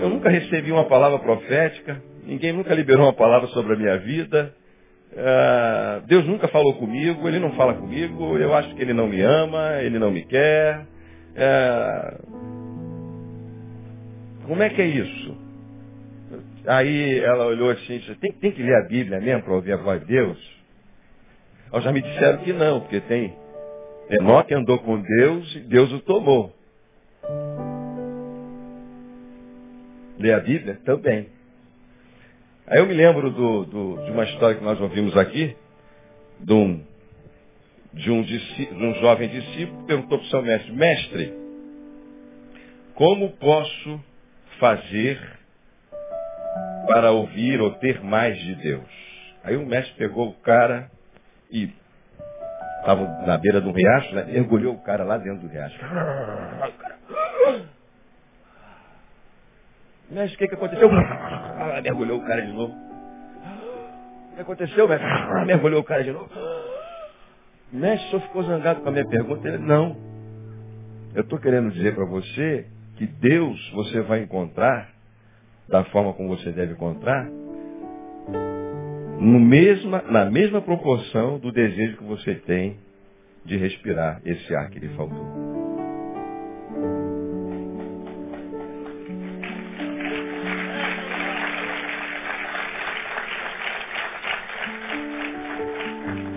[0.00, 4.54] eu nunca recebi uma palavra profética, ninguém nunca liberou uma palavra sobre a minha vida.
[5.12, 9.20] Uh, Deus nunca falou comigo, Ele não fala comigo, eu acho que Ele não me
[9.22, 10.86] ama, Ele não me quer.
[11.36, 12.46] Uh,
[14.46, 15.45] como é que é isso?
[16.66, 19.72] Aí ela olhou assim e disse, tem, tem que ler a Bíblia mesmo para ouvir
[19.72, 20.56] a voz de Deus?
[21.80, 23.36] Já me disseram que não, porque tem
[24.08, 26.54] Enoque andou com Deus e Deus o tomou.
[30.18, 30.80] Ler a Bíblia?
[30.84, 31.28] Também.
[32.66, 35.56] Aí eu me lembro do, do, de uma história que nós ouvimos aqui,
[36.40, 36.82] de um,
[37.92, 41.34] de um, de um jovem discípulo que perguntou para o seu mestre, mestre,
[42.94, 44.00] como posso
[44.58, 45.35] fazer
[46.86, 48.88] para ouvir ou ter mais de Deus.
[49.44, 50.90] Aí o mestre pegou o cara
[51.50, 51.72] e
[52.80, 54.24] estava na beira de um riacho, né?
[54.24, 55.78] mergulhou o cara lá dentro do riacho.
[60.10, 60.88] Mestre, o que, que aconteceu?
[61.82, 62.74] mergulhou o cara de novo.
[64.32, 65.08] O que aconteceu, mestre?
[65.46, 66.30] mergulhou o cara de novo.
[67.72, 69.48] Mestre, o senhor ficou zangado com a minha pergunta?
[69.48, 69.96] Ele, não.
[71.14, 74.95] Eu estou querendo dizer para você que Deus você vai encontrar
[75.68, 77.28] da forma como você deve encontrar,
[79.18, 82.76] no mesma, na mesma proporção do desejo que você tem
[83.44, 85.56] de respirar esse ar que lhe faltou.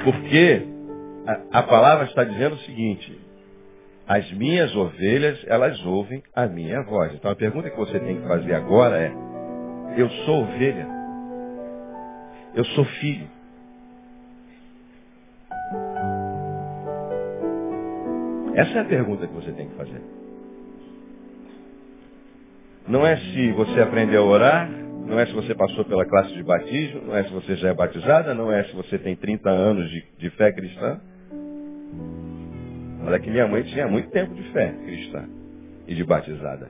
[0.03, 0.65] Porque
[1.27, 3.28] a, a palavra está dizendo o seguinte,
[4.09, 7.13] as minhas ovelhas, elas ouvem a minha voz.
[7.13, 9.13] Então a pergunta que você tem que fazer agora é,
[9.95, 10.87] eu sou ovelha?
[12.55, 13.27] Eu sou filho?
[18.55, 20.01] Essa é a pergunta que você tem que fazer.
[22.87, 24.71] Não é se você aprendeu a orar,
[25.05, 27.73] não é se você passou pela classe de batismo, não é se você já é
[27.75, 30.99] batizada, não é se você tem 30 anos de, de fé cristã.
[33.09, 35.27] Olha que minha mãe tinha muito tempo de fé cristã
[35.87, 36.69] e de batizada.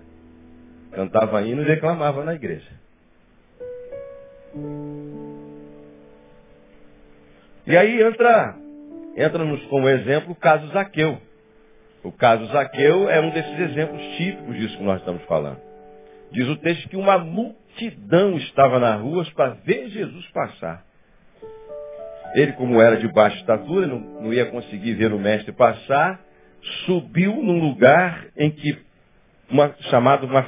[0.94, 2.72] Cantava hino e declamava na igreja.
[7.68, 8.56] E aí entra,
[9.18, 11.18] entra-nos como exemplo o caso Zaqueu.
[12.06, 15.60] O caso Zaqueu é um desses exemplos típicos disso que nós estamos falando.
[16.32, 20.86] Diz o texto que uma multidão estava nas ruas para ver Jesus passar.
[22.34, 26.29] Ele, como era de baixa estatura, não, não ia conseguir ver o mestre passar,
[26.86, 28.78] subiu num lugar em que,
[29.50, 30.44] uma, chamado uma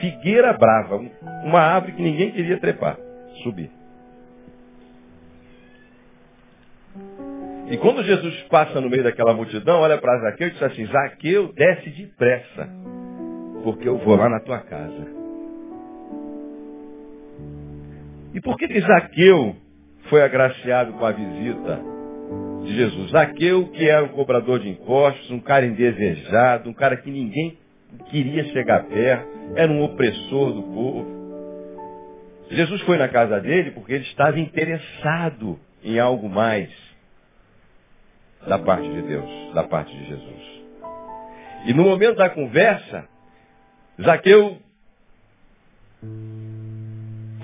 [0.00, 0.96] figueira brava,
[1.44, 2.96] uma árvore que ninguém queria trepar,
[3.42, 3.70] subir.
[7.70, 11.52] E quando Jesus passa no meio daquela multidão, olha para Zaqueu e diz assim, Zaqueu,
[11.54, 12.68] desce depressa,
[13.62, 15.06] porque eu vou lá na tua casa.
[18.34, 19.56] E por que, que Zaqueu
[20.08, 21.80] foi agraciado com a visita
[22.64, 23.10] de Jesus.
[23.10, 27.58] Zaqueu, que era um cobrador de impostos, um cara indesejado, um cara que ninguém
[28.10, 31.22] queria chegar perto, era um opressor do povo.
[32.50, 36.70] Jesus foi na casa dele porque ele estava interessado em algo mais.
[38.46, 40.62] da parte de Deus, da parte de Jesus.
[41.64, 43.08] E no momento da conversa,
[44.02, 44.58] Zaqueu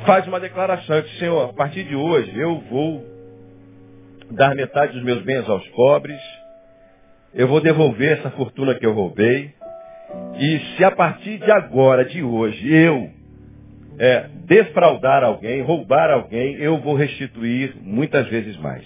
[0.04, 3.17] faz uma declaração, diz, Senhor, a partir de hoje eu vou
[4.30, 6.20] dar metade dos meus bens aos pobres,
[7.34, 9.52] eu vou devolver essa fortuna que eu roubei,
[10.38, 13.10] e se a partir de agora, de hoje, eu
[13.98, 18.84] é, defraudar alguém, roubar alguém, eu vou restituir muitas vezes mais.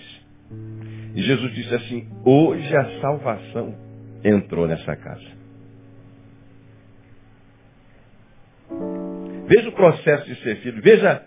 [1.14, 3.74] E Jesus disse assim, hoje a salvação
[4.24, 5.42] entrou nessa casa.
[9.46, 10.80] Veja o processo de ser filho.
[10.80, 11.22] Veja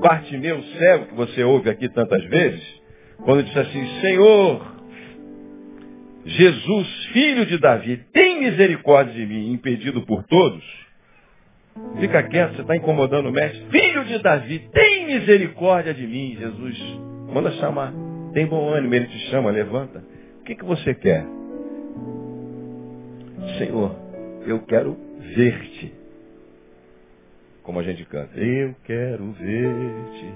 [0.00, 2.79] Bartimeu cego, que você ouve aqui tantas vezes,
[3.24, 4.76] quando diz assim, Senhor,
[6.24, 10.64] Jesus, filho de Davi, tem misericórdia de mim, impedido por todos.
[11.98, 13.64] Fica quieto, você está incomodando o mestre.
[13.70, 16.78] Filho de Davi, tem misericórdia de mim, Jesus.
[17.32, 17.92] Manda chamar.
[18.32, 20.04] Tem bom ânimo, ele te chama, levanta.
[20.40, 21.24] O que, que você quer?
[23.58, 23.96] Senhor,
[24.46, 24.96] eu quero
[25.34, 25.92] ver-te.
[27.62, 28.38] Como a gente canta.
[28.38, 30.34] Eu quero ver-te.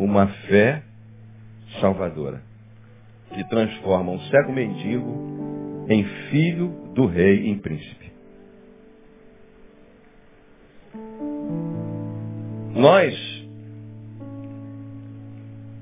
[0.00, 0.82] Uma fé
[1.78, 2.42] salvadora.
[3.34, 8.10] Que transforma um cego mendigo em filho do rei em príncipe.
[12.74, 13.14] Nós,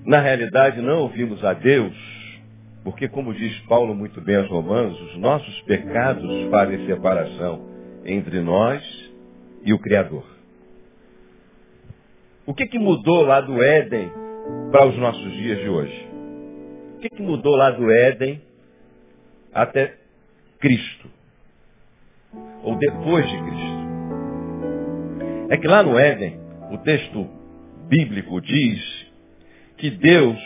[0.04, 1.94] na realidade, não ouvimos a Deus,
[2.82, 7.68] porque, como diz Paulo muito bem aos Romanos, os nossos pecados fazem separação
[8.04, 8.82] entre nós
[9.62, 10.37] e o Criador.
[12.48, 14.10] O que, que mudou lá do Éden
[14.72, 16.08] para os nossos dias de hoje?
[16.96, 18.40] O que, que mudou lá do Éden
[19.52, 19.98] até
[20.58, 21.10] Cristo?
[22.62, 23.78] Ou depois de Cristo?
[25.50, 26.40] É que lá no Éden,
[26.72, 27.28] o texto
[27.86, 29.06] bíblico diz
[29.76, 30.38] que Deus,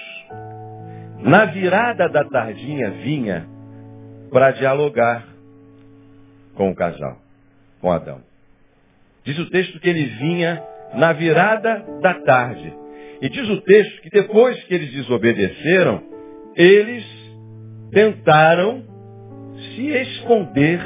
[1.20, 3.46] na virada da tardinha, vinha
[4.28, 5.24] para dialogar
[6.56, 7.16] com o casal
[7.80, 8.20] com Adão.
[9.22, 12.72] Diz o texto que ele vinha na virada da tarde.
[13.20, 16.02] E diz o texto que depois que eles desobedeceram,
[16.56, 17.04] eles
[17.92, 18.82] tentaram
[19.74, 20.80] se esconder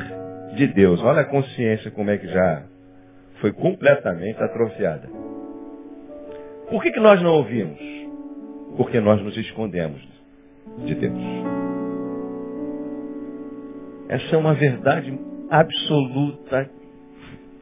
[0.54, 1.02] de Deus.
[1.02, 2.64] Olha a consciência como é que já
[3.40, 5.08] foi completamente atrofiada.
[6.68, 7.78] Por que, que nós não ouvimos?
[8.76, 10.00] Porque nós nos escondemos
[10.84, 11.18] de Deus.
[14.08, 15.18] Essa é uma verdade
[15.50, 16.70] absoluta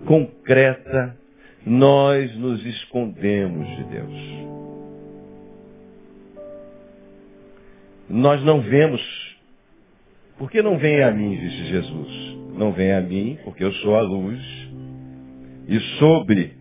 [0.06, 1.16] concreta,
[1.66, 4.44] nós nos escondemos de Deus.
[8.08, 9.00] Nós não vemos.
[10.38, 12.36] Por que não vem a mim, disse Jesus?
[12.56, 14.40] Não vem a mim, porque eu sou a luz.
[15.66, 16.52] E sobre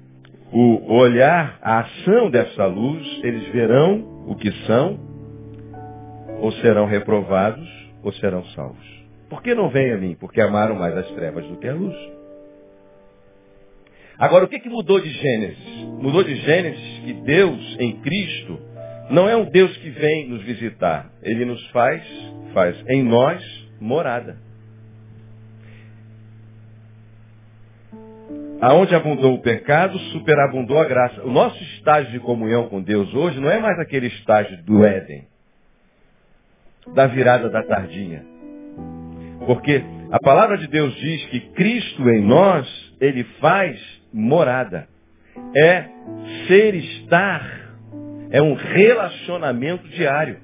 [0.52, 5.00] o olhar, a ação dessa luz, eles verão o que são,
[6.40, 7.68] ou serão reprovados,
[8.02, 9.04] ou serão salvos.
[9.30, 10.16] Por que não vem a mim?
[10.20, 11.96] Porque amaram mais as trevas do que a luz.
[14.18, 15.84] Agora, o que, que mudou de Gênesis?
[16.00, 18.60] Mudou de Gênesis que Deus, em Cristo,
[19.10, 21.10] não é um Deus que vem nos visitar.
[21.22, 22.04] Ele nos faz,
[22.54, 23.44] faz em nós
[23.80, 24.38] morada.
[28.62, 31.22] Aonde abundou o pecado, superabundou a graça.
[31.24, 35.28] O nosso estágio de comunhão com Deus hoje não é mais aquele estágio do Éden,
[36.94, 38.24] da virada da tardinha.
[39.46, 43.78] Porque a palavra de Deus diz que Cristo em nós, ele faz
[44.14, 44.88] morada.
[45.56, 45.86] É
[46.48, 47.64] ser estar.
[48.30, 50.38] É um relacionamento diário.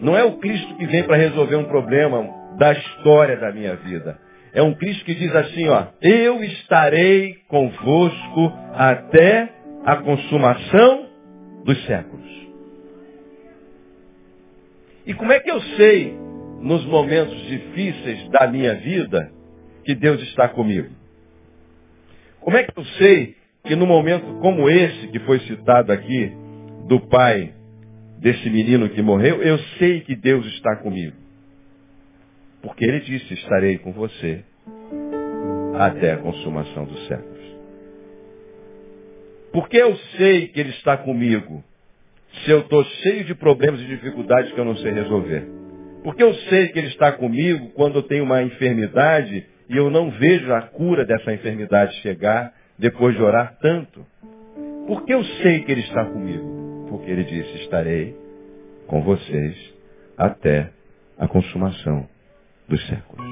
[0.00, 4.18] Não é o Cristo que vem para resolver um problema da história da minha vida.
[4.52, 9.48] É um Cristo que diz assim, ó, eu estarei convosco até
[9.84, 11.06] a consumação
[11.64, 12.28] dos séculos.
[15.06, 16.14] E como é que eu sei,
[16.60, 19.30] nos momentos difíceis da minha vida,
[19.90, 20.88] que Deus está comigo?
[22.40, 23.34] Como é que eu sei
[23.64, 26.32] que no momento como esse que foi citado aqui,
[26.86, 27.52] do pai
[28.20, 31.16] desse menino que morreu, eu sei que Deus está comigo?
[32.62, 34.44] Porque ele disse, estarei com você
[35.74, 37.40] até a consumação dos séculos.
[39.52, 41.64] Porque eu sei que ele está comigo
[42.44, 45.48] se eu estou cheio de problemas e dificuldades que eu não sei resolver?
[46.04, 50.10] Porque eu sei que ele está comigo quando eu tenho uma enfermidade e eu não
[50.10, 54.04] vejo a cura dessa enfermidade chegar depois de orar tanto.
[54.88, 56.86] Porque eu sei que Ele está comigo.
[56.88, 58.16] Porque Ele disse: Estarei
[58.88, 59.56] com vocês
[60.18, 60.70] até
[61.16, 62.08] a consumação
[62.68, 63.24] dos séculos.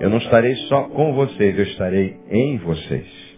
[0.00, 3.32] Eu não estarei só com vocês, eu estarei em vocês.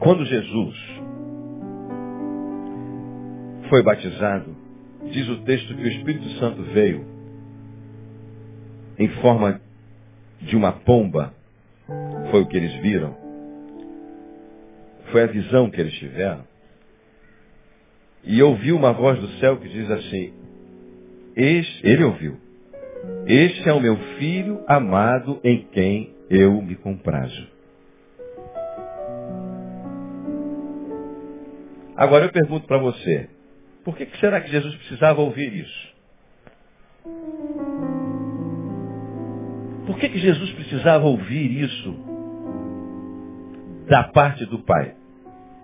[0.00, 1.01] Quando Jesus
[3.72, 4.54] foi batizado,
[5.10, 7.06] diz o texto que o Espírito Santo veio
[8.98, 9.62] em forma
[10.42, 11.32] de uma pomba.
[12.30, 13.16] Foi o que eles viram.
[15.10, 16.44] Foi a visão que eles tiveram.
[18.24, 20.34] E ouviu uma voz do céu que diz assim,
[21.34, 22.36] este, ele ouviu,
[23.26, 27.48] este é o meu filho amado em quem eu me comprazo.
[31.96, 33.30] Agora eu pergunto para você,
[33.84, 35.92] por que, será que Jesus precisava ouvir isso?
[39.86, 41.94] Por que, que Jesus precisava ouvir isso
[43.88, 44.94] da parte do Pai?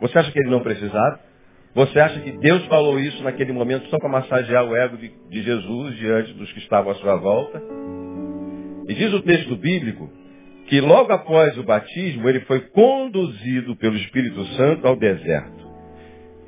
[0.00, 1.20] Você acha que ele não precisava?
[1.74, 5.42] Você acha que Deus falou isso naquele momento só para massagear o ego de, de
[5.42, 7.62] Jesus diante dos que estavam à sua volta?
[8.88, 10.10] E diz o texto bíblico
[10.66, 15.67] que logo após o batismo ele foi conduzido pelo Espírito Santo ao deserto.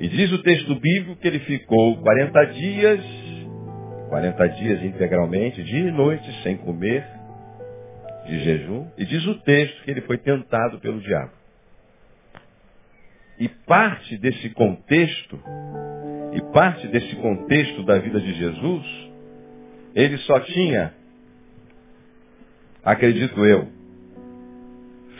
[0.00, 3.00] E diz o texto bíblico que ele ficou 40 dias,
[4.08, 7.06] 40 dias integralmente, dia e noite, sem comer,
[8.26, 8.88] de jejum.
[8.96, 11.32] E diz o texto que ele foi tentado pelo diabo.
[13.38, 15.38] E parte desse contexto,
[16.32, 18.86] e parte desse contexto da vida de Jesus,
[19.94, 20.94] ele só tinha,
[22.82, 23.68] acredito eu,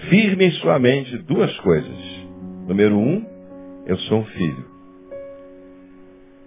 [0.09, 1.99] firme em sua mente duas coisas.
[2.67, 3.27] Número um,
[3.87, 4.70] eu sou um filho.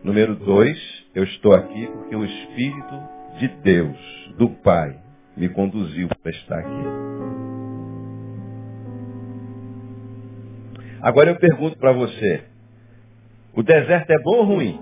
[0.03, 0.77] Número dois,
[1.15, 3.97] eu estou aqui porque o Espírito de Deus,
[4.37, 4.99] do Pai,
[5.37, 6.83] me conduziu para estar aqui.
[11.01, 12.43] Agora eu pergunto para você,
[13.53, 14.79] o deserto é bom ou ruim?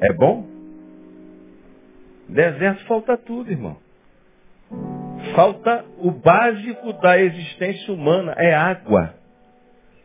[0.00, 0.46] É bom?
[2.28, 3.76] Deserto falta tudo, irmão.
[5.36, 9.21] Falta o básico da existência humana, é água.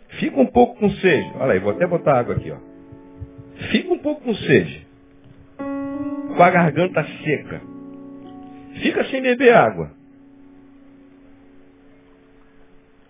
[0.09, 1.31] Fica um pouco com sede.
[1.39, 2.57] Olha aí, vou até botar água aqui, ó.
[3.71, 4.87] Fica um pouco com sede.
[5.57, 7.61] Com a garganta seca.
[8.81, 9.91] Fica sem beber água.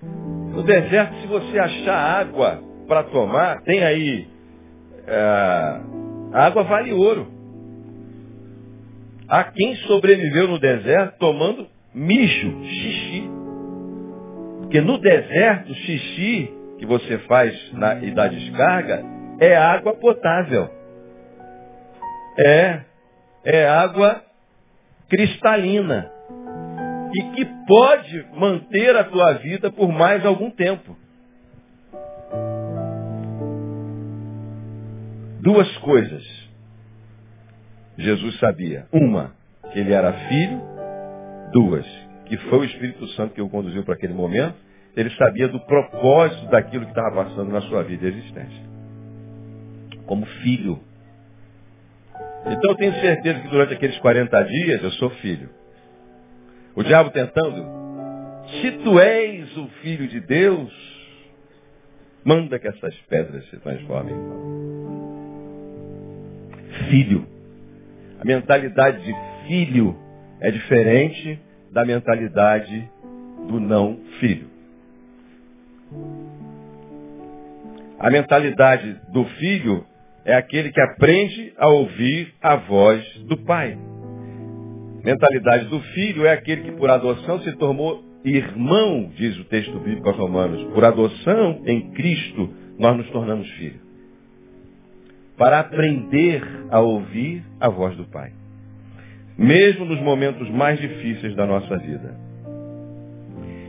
[0.01, 4.27] No deserto, se você achar água para tomar, tem aí.
[5.05, 5.81] É,
[6.33, 7.27] água vale ouro.
[9.27, 13.29] Há quem sobreviveu no deserto tomando mijo, xixi.
[14.61, 19.03] Porque no deserto, xixi que você faz na, e dá descarga
[19.39, 20.69] é água potável.
[22.39, 22.82] É,
[23.43, 24.23] é água
[25.09, 26.11] cristalina
[27.15, 30.95] e que pode manter a tua vida por mais algum tempo.
[35.41, 36.47] Duas coisas
[37.97, 38.86] Jesus sabia.
[38.91, 39.34] Uma,
[39.71, 40.61] que ele era filho.
[41.51, 41.86] Duas,
[42.25, 44.55] que foi o Espírito Santo que o conduziu para aquele momento.
[44.97, 48.63] Ele sabia do propósito daquilo que estava passando na sua vida e existência.
[50.07, 50.79] Como filho.
[52.47, 55.51] Então eu tenho certeza que durante aqueles 40 dias eu sou filho.
[56.75, 57.63] O diabo tentando,
[58.59, 60.73] se tu és o filho de Deus,
[62.25, 64.15] manda que essas pedras se transformem.
[66.89, 67.27] Filho.
[68.19, 69.13] A mentalidade de
[69.47, 69.95] filho
[70.41, 71.39] é diferente
[71.71, 72.89] da mentalidade
[73.47, 74.56] do não filho.
[77.99, 79.85] A mentalidade do filho
[80.23, 83.77] é aquele que aprende a ouvir a voz do pai.
[85.03, 90.09] Mentalidade do filho é aquele que por adoção se tornou irmão, diz o texto bíblico
[90.09, 90.63] aos Romanos.
[90.73, 93.81] Por adoção em Cristo nós nos tornamos filhos.
[95.38, 98.31] Para aprender a ouvir a voz do Pai.
[99.38, 102.15] Mesmo nos momentos mais difíceis da nossa vida.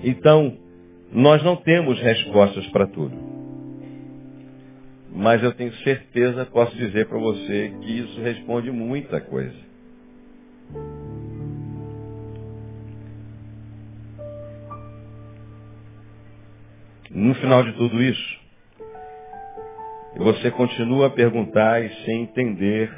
[0.02, 0.56] Então,
[1.12, 3.16] nós não temos respostas para tudo.
[5.10, 9.56] Mas eu tenho certeza, posso dizer para você, que isso responde muita coisa.
[17.10, 18.38] No final de tudo isso,
[20.16, 22.92] você continua a perguntar e sem entender,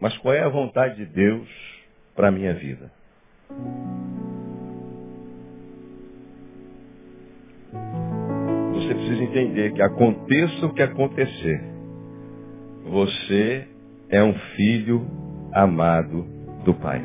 [0.00, 1.48] mas qual é a vontade de Deus
[2.14, 2.90] para a minha vida?
[9.34, 11.60] Entender que aconteça o que acontecer,
[12.84, 13.66] você
[14.08, 15.04] é um filho
[15.52, 16.24] amado
[16.64, 17.04] do Pai.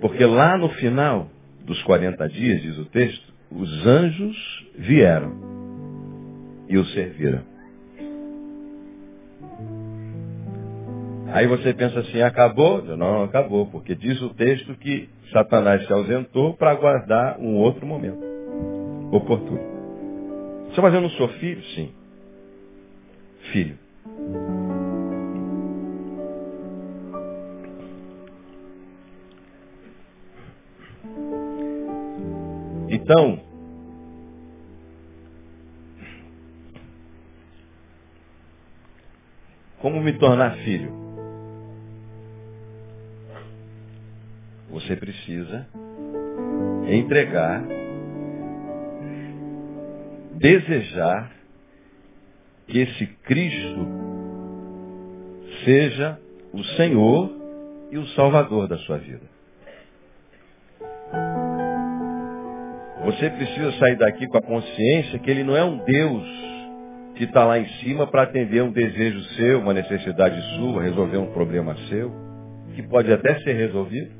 [0.00, 1.28] Porque lá no final
[1.64, 5.32] dos 40 dias, diz o texto, os anjos vieram
[6.68, 7.49] e o serviram.
[11.32, 12.82] Aí você pensa assim, acabou?
[12.82, 17.86] Não, não acabou, porque diz o texto que Satanás se ausentou para aguardar um outro
[17.86, 18.20] momento
[19.12, 19.60] oportuno.
[20.74, 21.62] Só mas eu não sou filho?
[21.74, 21.92] Sim.
[23.52, 23.78] Filho.
[32.88, 33.40] Então,
[39.80, 41.09] como me tornar filho?
[44.70, 45.66] Você precisa
[46.88, 47.62] entregar,
[50.36, 51.30] desejar
[52.66, 53.86] que esse Cristo
[55.64, 56.18] seja
[56.52, 57.30] o Senhor
[57.90, 59.28] e o Salvador da sua vida.
[63.04, 66.40] Você precisa sair daqui com a consciência que Ele não é um Deus
[67.16, 71.32] que está lá em cima para atender um desejo seu, uma necessidade sua, resolver um
[71.32, 72.10] problema seu,
[72.74, 74.19] que pode até ser resolvido.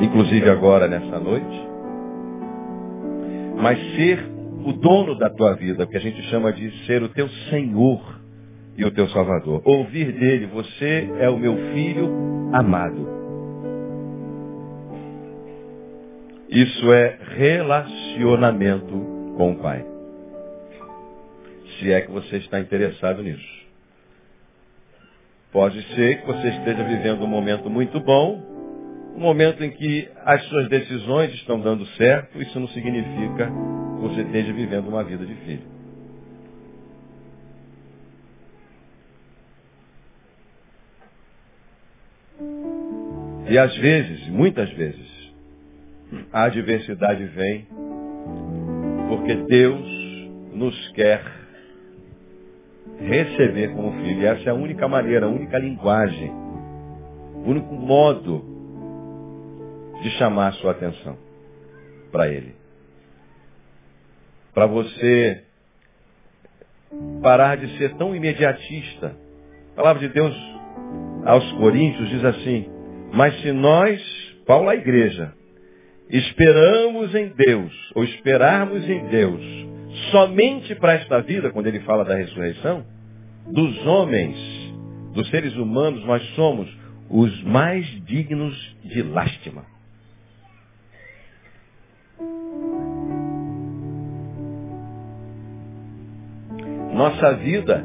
[0.00, 1.68] Inclusive agora, nessa noite.
[3.56, 7.28] Mas ser o dono da tua vida, que a gente chama de ser o teu
[7.50, 8.20] Senhor
[8.76, 9.62] e o teu Salvador.
[9.64, 12.10] Ouvir dele, você é o meu filho
[12.52, 13.08] amado.
[16.48, 18.92] Isso é relacionamento
[19.36, 19.84] com o Pai.
[21.78, 23.56] Se é que você está interessado nisso.
[25.52, 28.55] Pode ser que você esteja vivendo um momento muito bom,
[29.16, 34.20] um momento em que as suas decisões estão dando certo, isso não significa que você
[34.20, 35.76] esteja vivendo uma vida de filho.
[43.48, 45.32] E às vezes, muitas vezes,
[46.30, 47.66] a adversidade vem
[49.08, 49.86] porque Deus
[50.52, 51.22] nos quer
[52.98, 54.20] receber como filho.
[54.20, 56.30] E essa é a única maneira, a única linguagem,
[57.34, 58.55] o único modo
[60.02, 61.16] de chamar sua atenção
[62.12, 62.54] para Ele.
[64.54, 65.44] Para você
[67.22, 69.16] parar de ser tão imediatista.
[69.72, 70.34] A palavra de Deus
[71.24, 72.66] aos Coríntios diz assim,
[73.12, 74.00] mas se nós,
[74.46, 75.32] Paulo a igreja,
[76.08, 79.42] esperamos em Deus, ou esperarmos em Deus,
[80.10, 82.84] somente para esta vida, quando ele fala da ressurreição,
[83.46, 84.36] dos homens,
[85.12, 86.68] dos seres humanos, nós somos
[87.08, 89.64] os mais dignos de lástima.
[96.96, 97.84] Nossa vida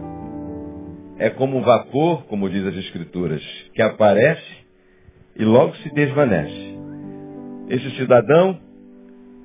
[1.17, 3.43] é como um vapor, como diz as Escrituras,
[3.73, 4.41] que aparece
[5.35, 6.77] e logo se desvanece.
[7.67, 8.57] Esse cidadão,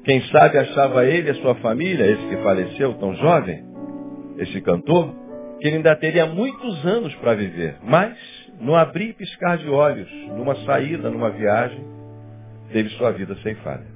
[0.04, 3.64] quem sabe achava ele, a sua família, esse que faleceu tão jovem,
[4.38, 5.12] esse cantor,
[5.60, 7.76] que ele ainda teria muitos anos para viver.
[7.82, 8.16] Mas,
[8.60, 11.84] no abrir e piscar de olhos, numa saída, numa viagem,
[12.72, 13.95] teve sua vida ceifada.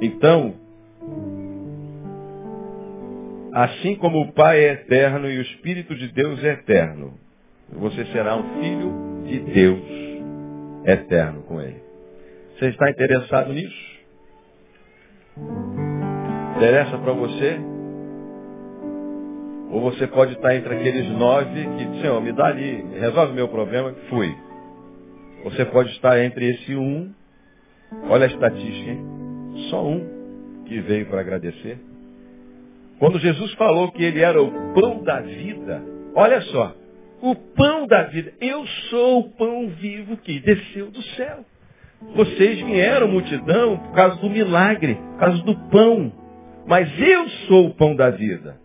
[0.00, 0.54] Então,
[3.52, 7.14] assim como o Pai é eterno e o Espírito de Deus é eterno,
[7.72, 9.82] você será um filho de Deus
[10.86, 11.82] eterno com Ele.
[12.58, 13.90] Você está interessado nisso?
[16.56, 17.58] Interessa para você?
[19.70, 23.94] Ou você pode estar entre aqueles nove que, Senhor, me dá ali, resolve meu problema,
[24.08, 24.34] fui.
[25.44, 27.12] Você pode estar entre esse um,
[28.08, 29.09] olha a estatística, hein?
[29.68, 31.78] Só um que veio para agradecer.
[32.98, 35.82] Quando Jesus falou que ele era o pão da vida,
[36.14, 36.74] olha só,
[37.22, 38.32] o pão da vida.
[38.40, 41.44] Eu sou o pão vivo que desceu do céu.
[42.14, 46.12] Vocês vieram, multidão, por causa do milagre, por causa do pão.
[46.66, 48.58] Mas eu sou o pão da vida.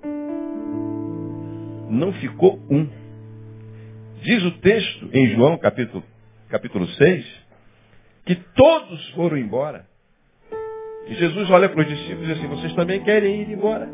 [1.89, 2.87] Não ficou um.
[4.21, 6.03] Diz o texto em João capítulo,
[6.49, 7.25] capítulo 6,
[8.25, 9.85] que todos foram embora.
[11.07, 13.87] E Jesus olha para os discípulos e diz assim, vocês também querem ir embora?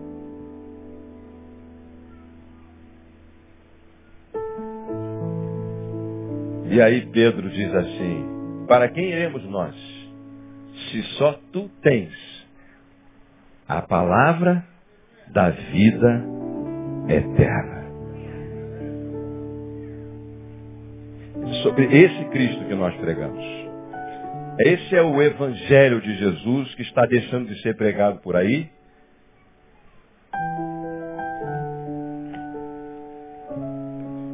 [6.70, 9.76] E aí Pedro diz assim, para quem iremos nós?
[10.90, 12.14] Se só tu tens
[13.68, 14.66] a palavra
[15.28, 16.24] da vida
[17.10, 17.82] eterna.
[21.64, 23.61] Sobre esse Cristo que nós pregamos.
[24.64, 28.70] Esse é o Evangelho de Jesus que está deixando de ser pregado por aí.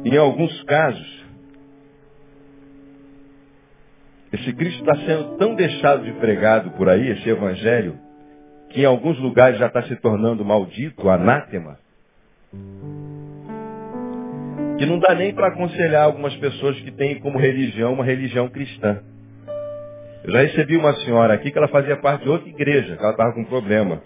[0.04, 1.24] Em alguns casos,
[4.32, 7.98] esse Cristo está sendo tão deixado de pregado por aí, esse Evangelho,
[8.70, 11.78] que em alguns lugares já está se tornando maldito, anátema,
[14.78, 19.02] que não dá nem para aconselhar algumas pessoas que têm como religião uma religião cristã.
[20.24, 23.12] Eu já recebi uma senhora aqui que ela fazia parte de outra igreja, que ela
[23.12, 24.02] estava com um problema.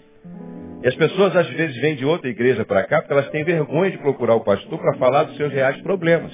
[0.83, 3.91] E as pessoas às vezes vêm de outra igreja para cá porque elas têm vergonha
[3.91, 6.33] de procurar o pastor para falar dos seus reais problemas.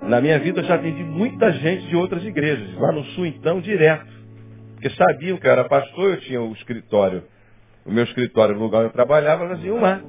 [0.00, 3.60] Na minha vida eu já atendi muita gente de outras igrejas, lá no sul então,
[3.60, 4.10] direto.
[4.74, 7.22] Porque sabiam que eu era pastor, eu tinha o escritório,
[7.86, 10.02] o meu escritório, no lugar onde eu trabalhava, elas iam lá.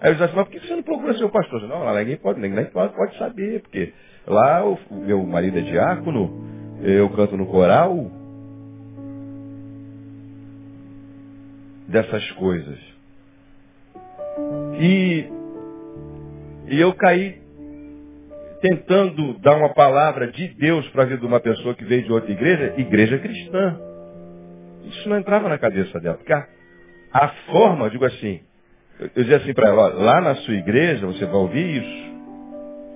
[0.00, 1.62] Aí eu dizia assim, mas por que você não procura seu pastor?
[1.62, 3.94] Não, lá ninguém pode, ninguém pode, pode saber, porque
[4.26, 6.44] lá o, meu marido é diácono,
[6.82, 8.10] eu canto no coral,
[11.88, 12.78] dessas coisas.
[14.80, 15.28] E,
[16.68, 17.42] e eu caí
[18.60, 22.12] tentando dar uma palavra de Deus para a vida de uma pessoa que veio de
[22.12, 23.78] outra igreja, igreja cristã.
[24.84, 26.16] Isso não entrava na cabeça dela.
[26.16, 26.46] Porque a,
[27.12, 28.40] a forma, digo assim,
[28.98, 32.13] eu, eu dizia assim para ela, lá na sua igreja você vai ouvir isso.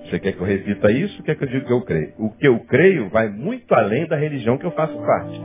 [0.09, 1.21] Você quer que eu repita isso?
[1.23, 2.13] Quer que eu diga que eu creio?
[2.17, 5.39] O que eu creio vai muito além da religião que eu faço parte.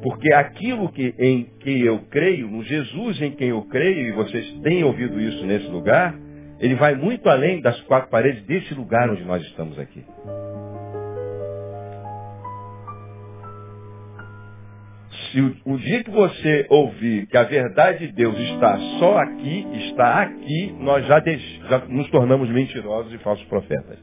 [0.00, 4.48] Porque aquilo que, em que eu creio, no Jesus em quem eu creio, e vocês
[4.62, 6.14] têm ouvido isso nesse lugar,
[6.60, 10.04] ele vai muito além das quatro paredes desse lugar onde nós estamos aqui.
[15.34, 19.66] Se o, o, dia que você ouvir que a verdade de Deus está só aqui,
[19.88, 23.98] está aqui, nós já, deix, já nos tornamos mentirosos e falsos profetas.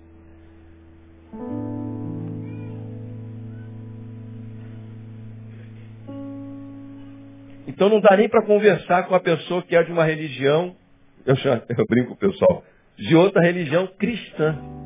[7.66, 10.76] Então não dá nem para conversar com a pessoa que é de uma religião
[11.26, 12.62] eu, chamo, eu brinco pessoal,
[12.98, 14.81] de outra religião cristã.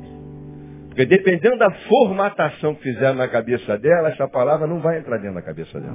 [0.96, 5.34] Porque dependendo da formatação que fizeram na cabeça dela, essa palavra não vai entrar dentro
[5.34, 5.94] da cabeça dela.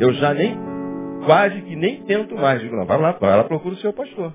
[0.00, 0.58] Eu já nem,
[1.24, 2.60] quase que nem tento mais.
[2.60, 4.34] Digo, não, vai lá, vai lá, procura o seu pastor.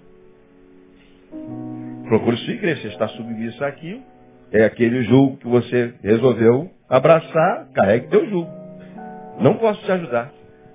[2.07, 2.83] Procure sua igreja.
[2.83, 4.01] Você está submisso aqui.
[4.53, 8.51] É aquele julgo que você resolveu abraçar, carregue teu julgo.
[9.41, 10.31] Não posso te ajudar.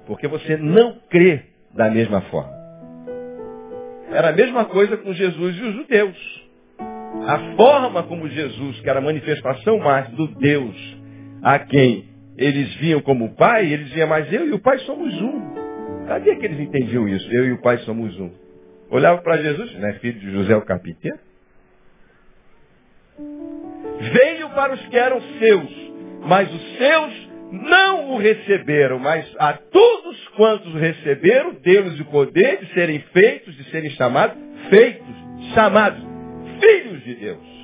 [0.07, 2.56] Porque você não crê da mesma forma.
[4.11, 6.47] Era a mesma coisa com Jesus e os judeus.
[7.27, 10.97] A forma como Jesus, que era a manifestação mais do Deus
[11.43, 16.07] a quem eles viam como pai, eles diziam, mas eu e o pai somos um.
[16.07, 17.33] Cadê que eles entendiam isso?
[17.33, 18.31] Eu e o pai somos um.
[18.91, 21.19] Olhavam para Jesus, né, filho de José o carpinteiro.
[24.13, 25.71] Veio para os que eram seus,
[26.27, 27.26] mas os seus
[27.63, 33.57] não o receberam, mas a todos quantos o receberam, deu-lhes o poder de serem feitos,
[33.57, 34.37] de serem chamados,
[34.69, 35.15] feitos,
[35.55, 36.03] chamados,
[36.61, 37.57] filhos de Deus.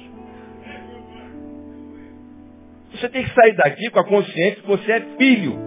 [2.92, 5.58] Você tem que sair daqui com a consciência que você é filho.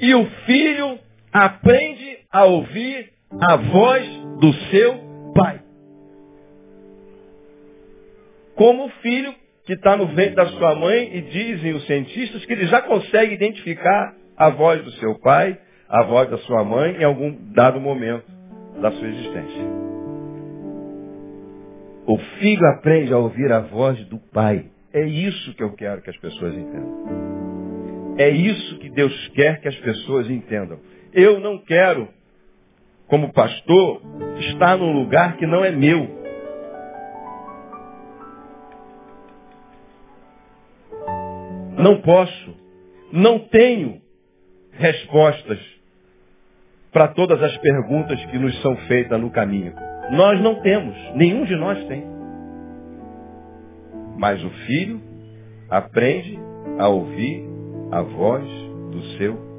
[0.00, 0.98] E o filho
[1.32, 3.10] aprende a ouvir
[3.40, 4.06] a voz
[4.40, 4.98] do seu
[5.34, 5.60] pai.
[8.54, 9.34] Como o filho
[9.64, 13.34] que está no ventre da sua mãe e dizem os cientistas que ele já consegue
[13.34, 15.58] identificar a voz do seu pai,
[15.88, 18.24] a voz da sua mãe em algum dado momento
[18.80, 19.90] da sua existência.
[22.06, 24.66] O filho aprende a ouvir a voz do pai.
[24.92, 28.16] É isso que eu quero que as pessoas entendam.
[28.18, 30.78] É isso que Deus quer que as pessoas entendam.
[31.12, 32.08] Eu não quero,
[33.06, 34.02] como pastor,
[34.38, 36.19] estar num lugar que não é meu.
[41.80, 42.54] Não posso,
[43.12, 44.00] não tenho
[44.72, 45.58] respostas
[46.92, 49.72] para todas as perguntas que nos são feitas no caminho.
[50.10, 52.04] Nós não temos, nenhum de nós tem.
[54.16, 55.00] Mas o filho
[55.68, 56.38] aprende
[56.78, 57.44] a ouvir
[57.92, 58.44] a voz
[58.90, 59.49] do seu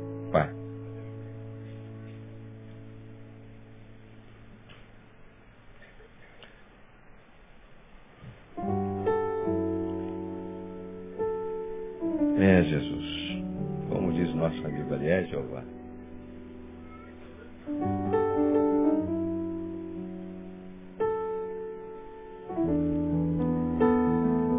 [12.41, 13.43] É, Jesus.
[13.87, 15.63] Como diz nosso amigo ali, é Jeová.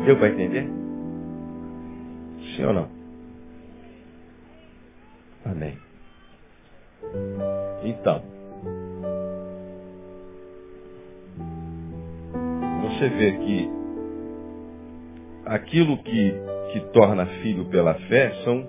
[0.07, 0.69] Deu para entender?
[2.55, 2.89] Sim ou não?
[5.45, 5.77] Amém.
[7.83, 8.23] Então,
[12.83, 13.69] você vê que
[15.47, 16.33] aquilo que
[16.73, 18.67] que torna filho pela fé são,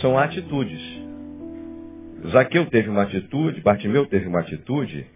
[0.00, 0.80] são atitudes.
[2.30, 5.06] Zaqueu teve uma atitude, Bartimeu teve uma atitude,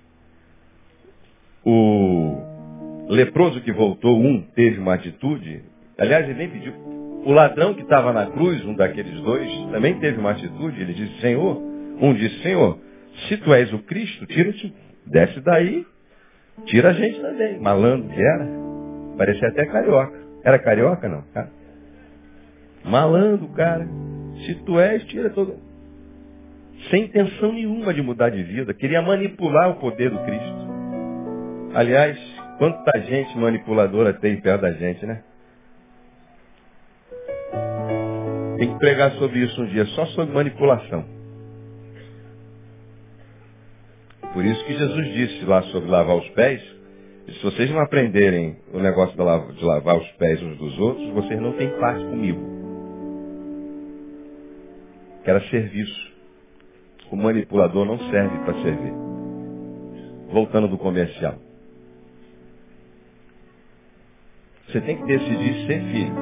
[1.65, 2.43] o
[3.09, 5.63] leproso que voltou, um teve uma atitude,
[5.97, 6.73] aliás, ele nem pediu.
[7.25, 11.21] O ladrão que estava na cruz, um daqueles dois, também teve uma atitude, ele disse,
[11.21, 11.61] Senhor,
[12.01, 12.79] um disse, Senhor,
[13.29, 14.73] se tu és o Cristo, tira-te,
[15.07, 15.87] desce daí,
[16.67, 17.59] tira a gente também.
[17.61, 18.49] Malandro que era,
[19.17, 20.27] parecia até carioca.
[20.45, 21.51] Era carioca não, cara?
[22.87, 23.87] Malandro, cara.
[24.45, 25.57] Se tu és, tira todo.
[26.91, 28.73] Sem intenção nenhuma de mudar de vida.
[28.75, 30.67] Queria manipular o poder do Cristo.
[31.75, 32.19] Aliás,
[32.59, 35.23] quanta gente manipuladora tem perto da gente, né?
[38.59, 41.05] Tem que pregar sobre isso um dia, só sobre manipulação.
[44.33, 46.63] Por isso que Jesus disse lá sobre lavar os pés,
[47.27, 51.53] se vocês não aprenderem o negócio de lavar os pés uns dos outros, vocês não
[51.53, 52.56] têm paz comigo.
[55.27, 56.13] Que era serviço.
[57.11, 58.93] O manipulador não serve para servir.
[60.31, 61.35] Voltando do comercial.
[64.69, 66.15] Você tem que decidir ser filho.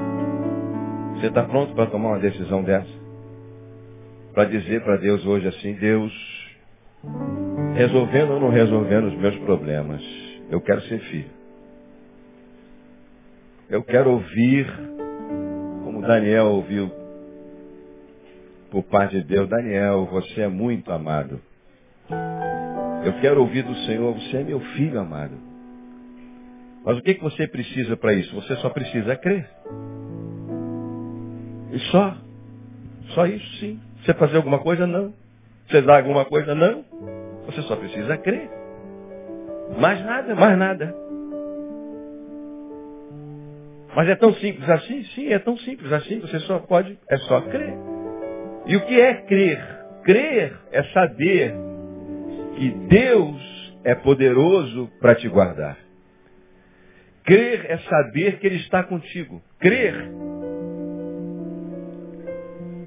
[1.17, 2.89] Você está pronto para tomar uma decisão dessa?
[4.33, 6.13] Para dizer para Deus hoje assim, Deus,
[7.75, 10.03] resolvendo ou não resolvendo os meus problemas,
[10.49, 11.31] eu quero ser filho.
[13.69, 14.67] Eu quero ouvir,
[15.85, 17.04] como Daniel ouviu
[18.75, 21.41] por parte de Deus, Daniel, você é muito amado.
[23.05, 25.35] Eu quero ouvir do Senhor, você é meu filho amado.
[26.85, 28.35] Mas o que, que você precisa para isso?
[28.35, 29.49] Você só precisa crer.
[31.71, 32.17] E só.
[33.11, 33.81] Só isso sim.
[34.03, 34.89] Você fazer alguma coisa?
[34.89, 35.15] Não.
[35.69, 36.53] Você dar alguma coisa?
[36.53, 36.85] Não.
[37.47, 38.51] Você só precisa crer.
[39.79, 40.97] Mais nada, mais nada.
[43.95, 45.05] Mas é tão simples assim?
[45.15, 46.19] Sim, é tão simples assim.
[46.19, 47.94] Você só pode, é só crer.
[48.67, 49.61] E o que é crer?
[50.05, 51.55] Crer é saber
[52.57, 55.77] que Deus é poderoso para te guardar.
[57.25, 59.43] Crer é saber que Ele está contigo.
[59.59, 59.95] Crer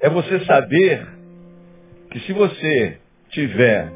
[0.00, 1.06] é você saber
[2.10, 2.98] que se você
[3.30, 3.90] tiver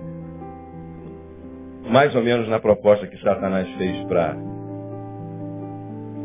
[1.88, 4.36] mais ou menos na proposta que Satanás fez para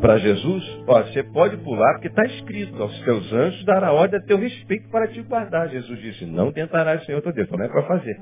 [0.00, 4.22] para Jesus, ó, você pode pular porque está escrito, aos teus anjos dará ordem a
[4.22, 5.68] teu respeito para te guardar.
[5.68, 8.16] Jesus disse, não tentarás o Senhor teu Deus, então não é para fazer.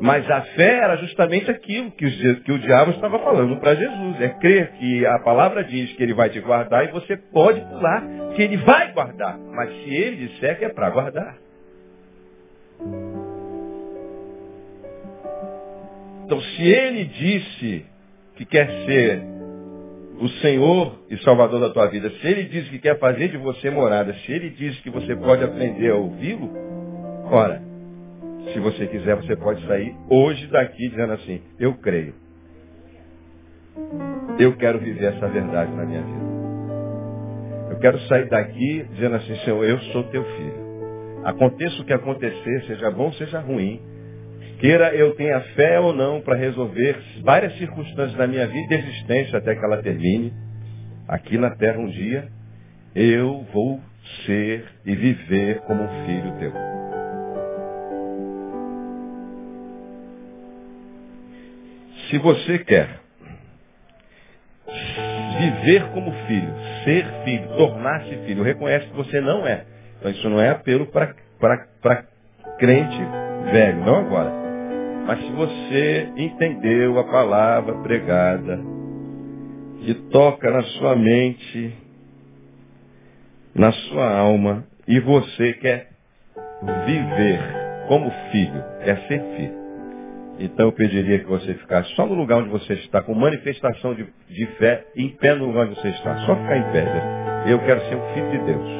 [0.00, 4.20] Mas a fé era justamente aquilo que, que o diabo estava falando para Jesus.
[4.20, 8.06] É crer que a palavra diz que ele vai te guardar e você pode pular
[8.34, 9.36] que ele vai guardar.
[9.38, 11.36] Mas se ele disser que é para guardar.
[16.24, 17.86] Então se ele disse
[18.36, 19.37] que quer ser
[20.20, 23.70] o Senhor e Salvador da tua vida, se ele diz que quer fazer de você
[23.70, 26.50] morada, se ele diz que você pode aprender a ouvi-lo,
[27.30, 27.62] ora,
[28.52, 32.14] se você quiser, você pode sair hoje daqui dizendo assim, eu creio.
[34.38, 36.28] Eu quero viver essa verdade na minha vida.
[37.70, 40.68] Eu quero sair daqui dizendo assim, Senhor, eu sou teu filho.
[41.24, 43.80] Aconteça o que acontecer, seja bom, seja ruim.
[44.58, 49.38] Queira eu tenha fé ou não para resolver várias circunstâncias da minha vida e existência
[49.38, 50.32] até que ela termine.
[51.06, 52.28] Aqui na terra um dia,
[52.94, 53.80] eu vou
[54.26, 56.52] ser e viver como um filho teu.
[62.10, 63.00] Se você quer
[65.38, 66.52] viver como filho,
[66.84, 69.64] ser filho, tornar-se filho, reconhece que você não é.
[69.98, 71.14] Então isso não é apelo para
[72.58, 72.98] crente
[73.52, 74.47] velho, não agora.
[75.08, 78.60] Mas se você entendeu a palavra pregada,
[79.80, 81.74] que toca na sua mente,
[83.54, 85.88] na sua alma, e você quer
[86.84, 87.40] viver
[87.88, 89.58] como filho, quer ser filho.
[90.40, 94.06] Então eu pediria que você ficasse só no lugar onde você está, com manifestação de,
[94.28, 96.18] de fé, em pé no lugar onde você está.
[96.26, 96.84] Só ficar em pé.
[96.84, 97.44] Né?
[97.46, 98.78] Eu quero ser um filho de Deus.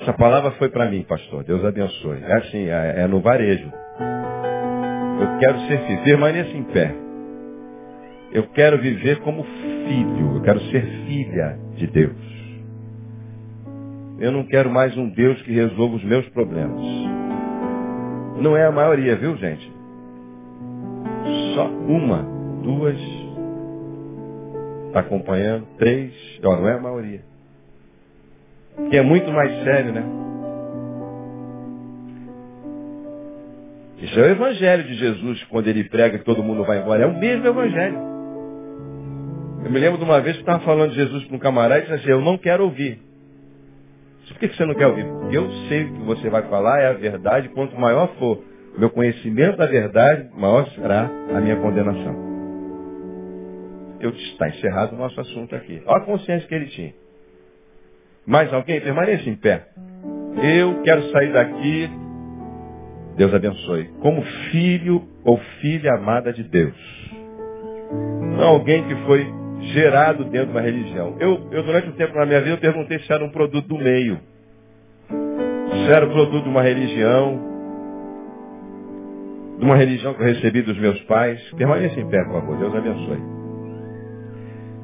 [0.00, 1.44] Essa palavra foi para mim, pastor.
[1.44, 2.22] Deus abençoe.
[2.22, 3.83] É assim, é, é no varejo.
[5.24, 6.04] Eu quero ser filho.
[6.04, 6.94] Permaneça em pé.
[8.30, 10.36] Eu quero viver como filho.
[10.36, 12.34] Eu quero ser filha de Deus.
[14.18, 16.80] Eu não quero mais um Deus que resolva os meus problemas.
[18.38, 19.72] Não é a maioria, viu gente?
[21.54, 22.22] Só uma,
[22.62, 22.98] duas,
[24.88, 26.12] está acompanhando, três,
[26.44, 27.22] ó, não é a maioria.
[28.90, 30.04] Que é muito mais sério, né?
[33.98, 37.04] Isso é o evangelho de Jesus, quando ele prega que todo mundo vai embora.
[37.04, 37.96] É o mesmo evangelho.
[39.64, 41.82] Eu me lembro de uma vez que estava falando de Jesus para um camarada e
[41.82, 42.98] disse assim, eu não quero ouvir.
[44.28, 45.04] Por que você não quer ouvir?
[45.04, 47.48] Porque eu sei o que você vai falar, é a verdade.
[47.50, 48.42] Quanto maior for
[48.76, 52.14] meu conhecimento da verdade, maior será a minha condenação.
[54.00, 55.80] Eu está encerrado o nosso assunto aqui.
[55.86, 56.92] Olha a consciência que ele tinha.
[58.26, 58.80] Mais alguém?
[58.80, 59.66] Permaneça em pé.
[60.42, 61.90] Eu quero sair daqui,
[63.16, 66.74] Deus abençoe, como filho ou filha amada de Deus.
[68.36, 69.26] Não alguém que foi
[69.72, 71.16] gerado dentro de uma religião.
[71.20, 73.78] Eu, eu durante um tempo na minha vida, eu perguntei se era um produto do
[73.78, 74.18] meio.
[75.08, 77.40] Se era um produto de uma religião,
[79.58, 81.40] de uma religião que eu recebi dos meus pais.
[81.56, 82.58] Permaneça em pé, por favor.
[82.58, 83.22] Deus abençoe.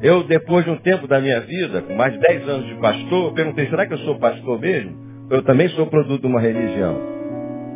[0.02, 3.34] Eu, depois de um tempo da minha vida, com mais de 10 anos de pastor,
[3.34, 4.96] perguntei, será que eu sou pastor mesmo?
[5.28, 7.19] Eu também sou produto de uma religião.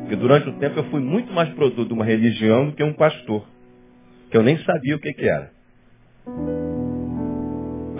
[0.05, 2.93] Porque durante o tempo eu fui muito mais produto de uma religião do que um
[2.93, 3.43] pastor.
[4.31, 5.51] Que eu nem sabia o que, que era.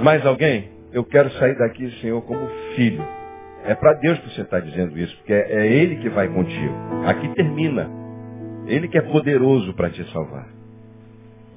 [0.03, 0.69] Mais alguém?
[0.93, 2.47] Eu quero sair daqui, Senhor, como
[2.77, 3.03] filho.
[3.65, 6.75] É para Deus que você está dizendo isso, porque é Ele que vai contigo.
[7.07, 7.89] Aqui termina.
[8.67, 10.47] Ele que é poderoso para te salvar.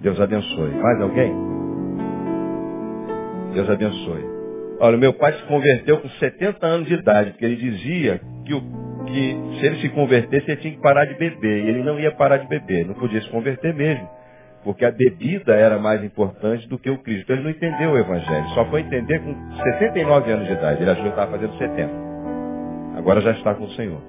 [0.02, 0.72] Deus abençoe.
[0.72, 1.34] Mais alguém?
[3.54, 4.26] Deus abençoe.
[4.80, 8.62] Olha, meu pai se converteu com 70 anos de idade, porque ele dizia que, o,
[9.08, 11.66] que se ele se convertesse, ele tinha que parar de beber.
[11.66, 14.08] E ele não ia parar de beber, não podia se converter mesmo.
[14.64, 17.32] Porque a bebida era mais importante do que o Cristo.
[17.32, 18.50] Ele não entendeu o Evangelho.
[18.50, 20.82] Só foi entender com 69 anos de idade.
[20.82, 21.90] Ele achou que estava fazendo 70.
[22.98, 24.02] Agora já está com o Senhor.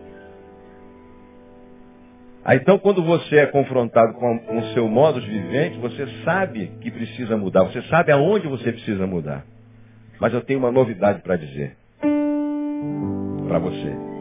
[2.44, 6.90] Aí, então, quando você é confrontado com o seu modo de vivente, você sabe que
[6.90, 7.64] precisa mudar.
[7.64, 9.44] Você sabe aonde você precisa mudar.
[10.18, 11.76] Mas eu tenho uma novidade para dizer.
[13.46, 14.17] Para você.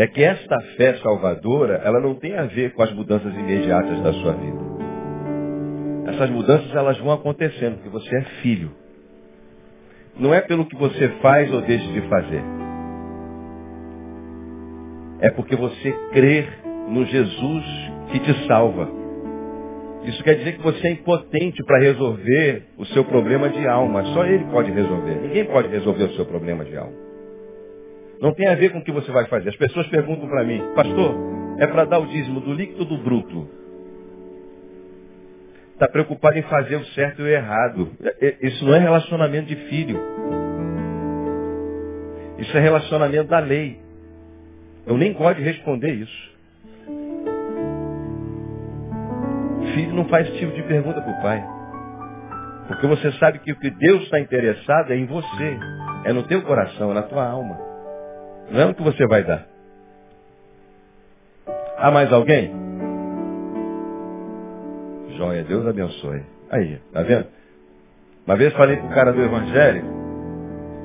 [0.00, 4.12] É que esta fé salvadora, ela não tem a ver com as mudanças imediatas da
[4.14, 4.60] sua vida.
[6.06, 8.70] Essas mudanças, elas vão acontecendo, porque você é filho.
[10.18, 12.42] Não é pelo que você faz ou deixa de fazer
[15.20, 16.46] é porque você crê
[16.88, 17.64] no Jesus
[18.10, 18.88] que te salva.
[20.04, 24.02] Isso quer dizer que você é impotente para resolver o seu problema de alma.
[24.14, 25.20] Só Ele pode resolver.
[25.20, 27.09] Ninguém pode resolver o seu problema de alma.
[28.20, 29.48] Não tem a ver com o que você vai fazer.
[29.48, 31.14] As pessoas perguntam para mim, pastor,
[31.58, 33.48] é para dar o dízimo do líquido ou do bruto?
[35.72, 37.90] Está preocupado em fazer o certo e o errado.
[38.42, 39.98] Isso não é relacionamento de filho.
[42.38, 43.80] Isso é relacionamento da lei.
[44.86, 46.30] Eu nem gosto de responder isso.
[49.74, 51.42] Filho não faz esse tipo de pergunta para o pai.
[52.68, 55.58] Porque você sabe que o que Deus está interessado é em você.
[56.04, 57.69] É no teu coração, é na tua alma.
[58.50, 59.46] Não é o que você vai dar.
[61.78, 62.52] Há mais alguém?
[65.16, 66.22] Joia, Deus abençoe.
[66.50, 67.26] Aí, tá vendo?
[68.26, 69.84] Uma vez falei com o cara do Evangelho,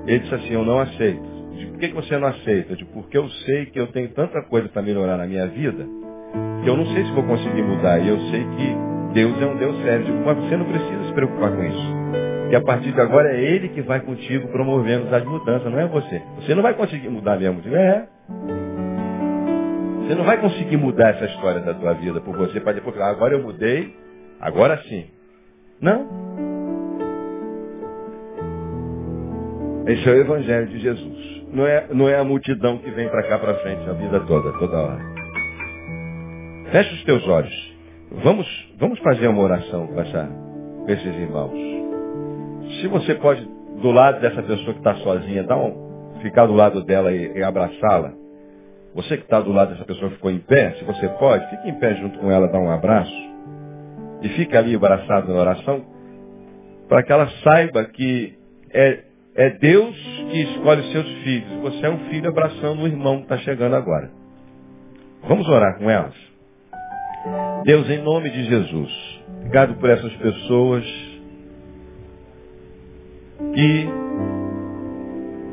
[0.06, 1.36] ele disse assim, eu não aceito.
[1.56, 2.76] De por que, você não aceita?
[2.76, 5.86] De porque eu sei que eu tenho tanta coisa para melhorar na minha vida,
[6.64, 8.00] que eu não sei se vou conseguir mudar.
[8.00, 10.14] E eu sei que Deus é um Deus sério.
[10.26, 12.05] Mas você não precisa se preocupar com isso.
[12.50, 15.88] Que a partir de agora é Ele que vai contigo promovendo as mudanças, não é
[15.88, 16.22] você.
[16.38, 17.62] Você não vai conseguir mudar mesmo.
[17.76, 18.08] É.
[20.02, 23.10] Você não vai conseguir mudar essa história da tua vida por você para depois falar,
[23.10, 23.96] agora eu mudei,
[24.40, 25.06] agora sim.
[25.82, 26.08] Não.
[29.88, 33.24] Esse é o Evangelho de Jesus não é, não é a multidão que vem para
[33.24, 35.02] cá para frente a vida toda, toda hora.
[36.72, 37.76] Feche os teus olhos.
[38.24, 41.75] Vamos, vamos fazer uma oração com, essa, com esses irmãos.
[42.82, 43.48] Se você pode,
[43.82, 47.44] do lado dessa pessoa que está sozinha, dar um, ficar do lado dela e, e
[47.44, 48.14] abraçá-la.
[48.94, 51.70] Você que está do lado dessa pessoa que ficou em pé, se você pode, fique
[51.70, 53.14] em pé junto com ela, dá um abraço.
[54.22, 55.86] E fique ali abraçado na oração,
[56.88, 58.38] para que ela saiba que
[58.74, 59.04] é
[59.36, 59.96] é Deus
[60.32, 61.60] que escolhe seus filhos.
[61.62, 64.10] Você é um filho abraçando o irmão que está chegando agora.
[65.28, 66.16] Vamos orar com elas?
[67.66, 70.86] Deus, em nome de Jesus, obrigado por essas pessoas
[73.54, 73.90] que,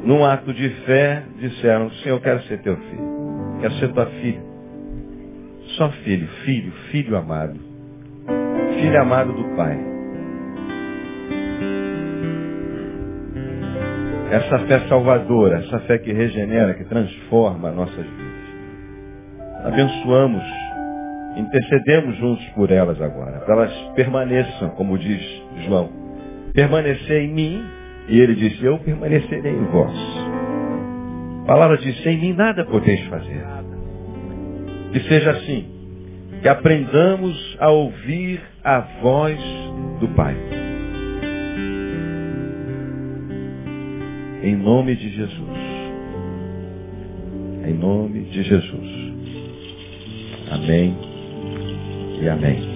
[0.04, 3.12] num ato de fé, disseram, Senhor, eu quero ser teu filho.
[3.60, 4.42] Quero ser tua filha.
[5.76, 7.58] Só filho, filho, filho amado.
[8.80, 9.78] Filho amado do Pai.
[14.30, 18.32] Essa fé salvadora, essa fé que regenera, que transforma nossas vidas.
[19.64, 20.42] Abençoamos,
[21.36, 25.20] intercedemos juntos por elas agora, para elas permaneçam, como diz
[25.66, 26.01] João.
[26.54, 27.64] Permanecer em mim,
[28.08, 29.96] e ele disse, eu permanecerei em vós.
[31.42, 33.42] A palavra diz, sem mim nada podeis fazer.
[34.92, 35.64] Que seja assim,
[36.42, 39.38] que aprendamos a ouvir a voz
[40.00, 40.36] do Pai.
[44.42, 45.58] Em nome de Jesus.
[47.64, 49.02] Em nome de Jesus.
[50.50, 50.96] Amém
[52.20, 52.71] e amém.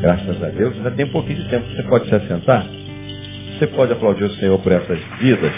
[0.00, 1.66] Graças a Deus, ainda tem um pouquinho de tempo.
[1.68, 2.66] Você pode se assentar?
[3.58, 5.52] Você pode aplaudir o Senhor por essas vidas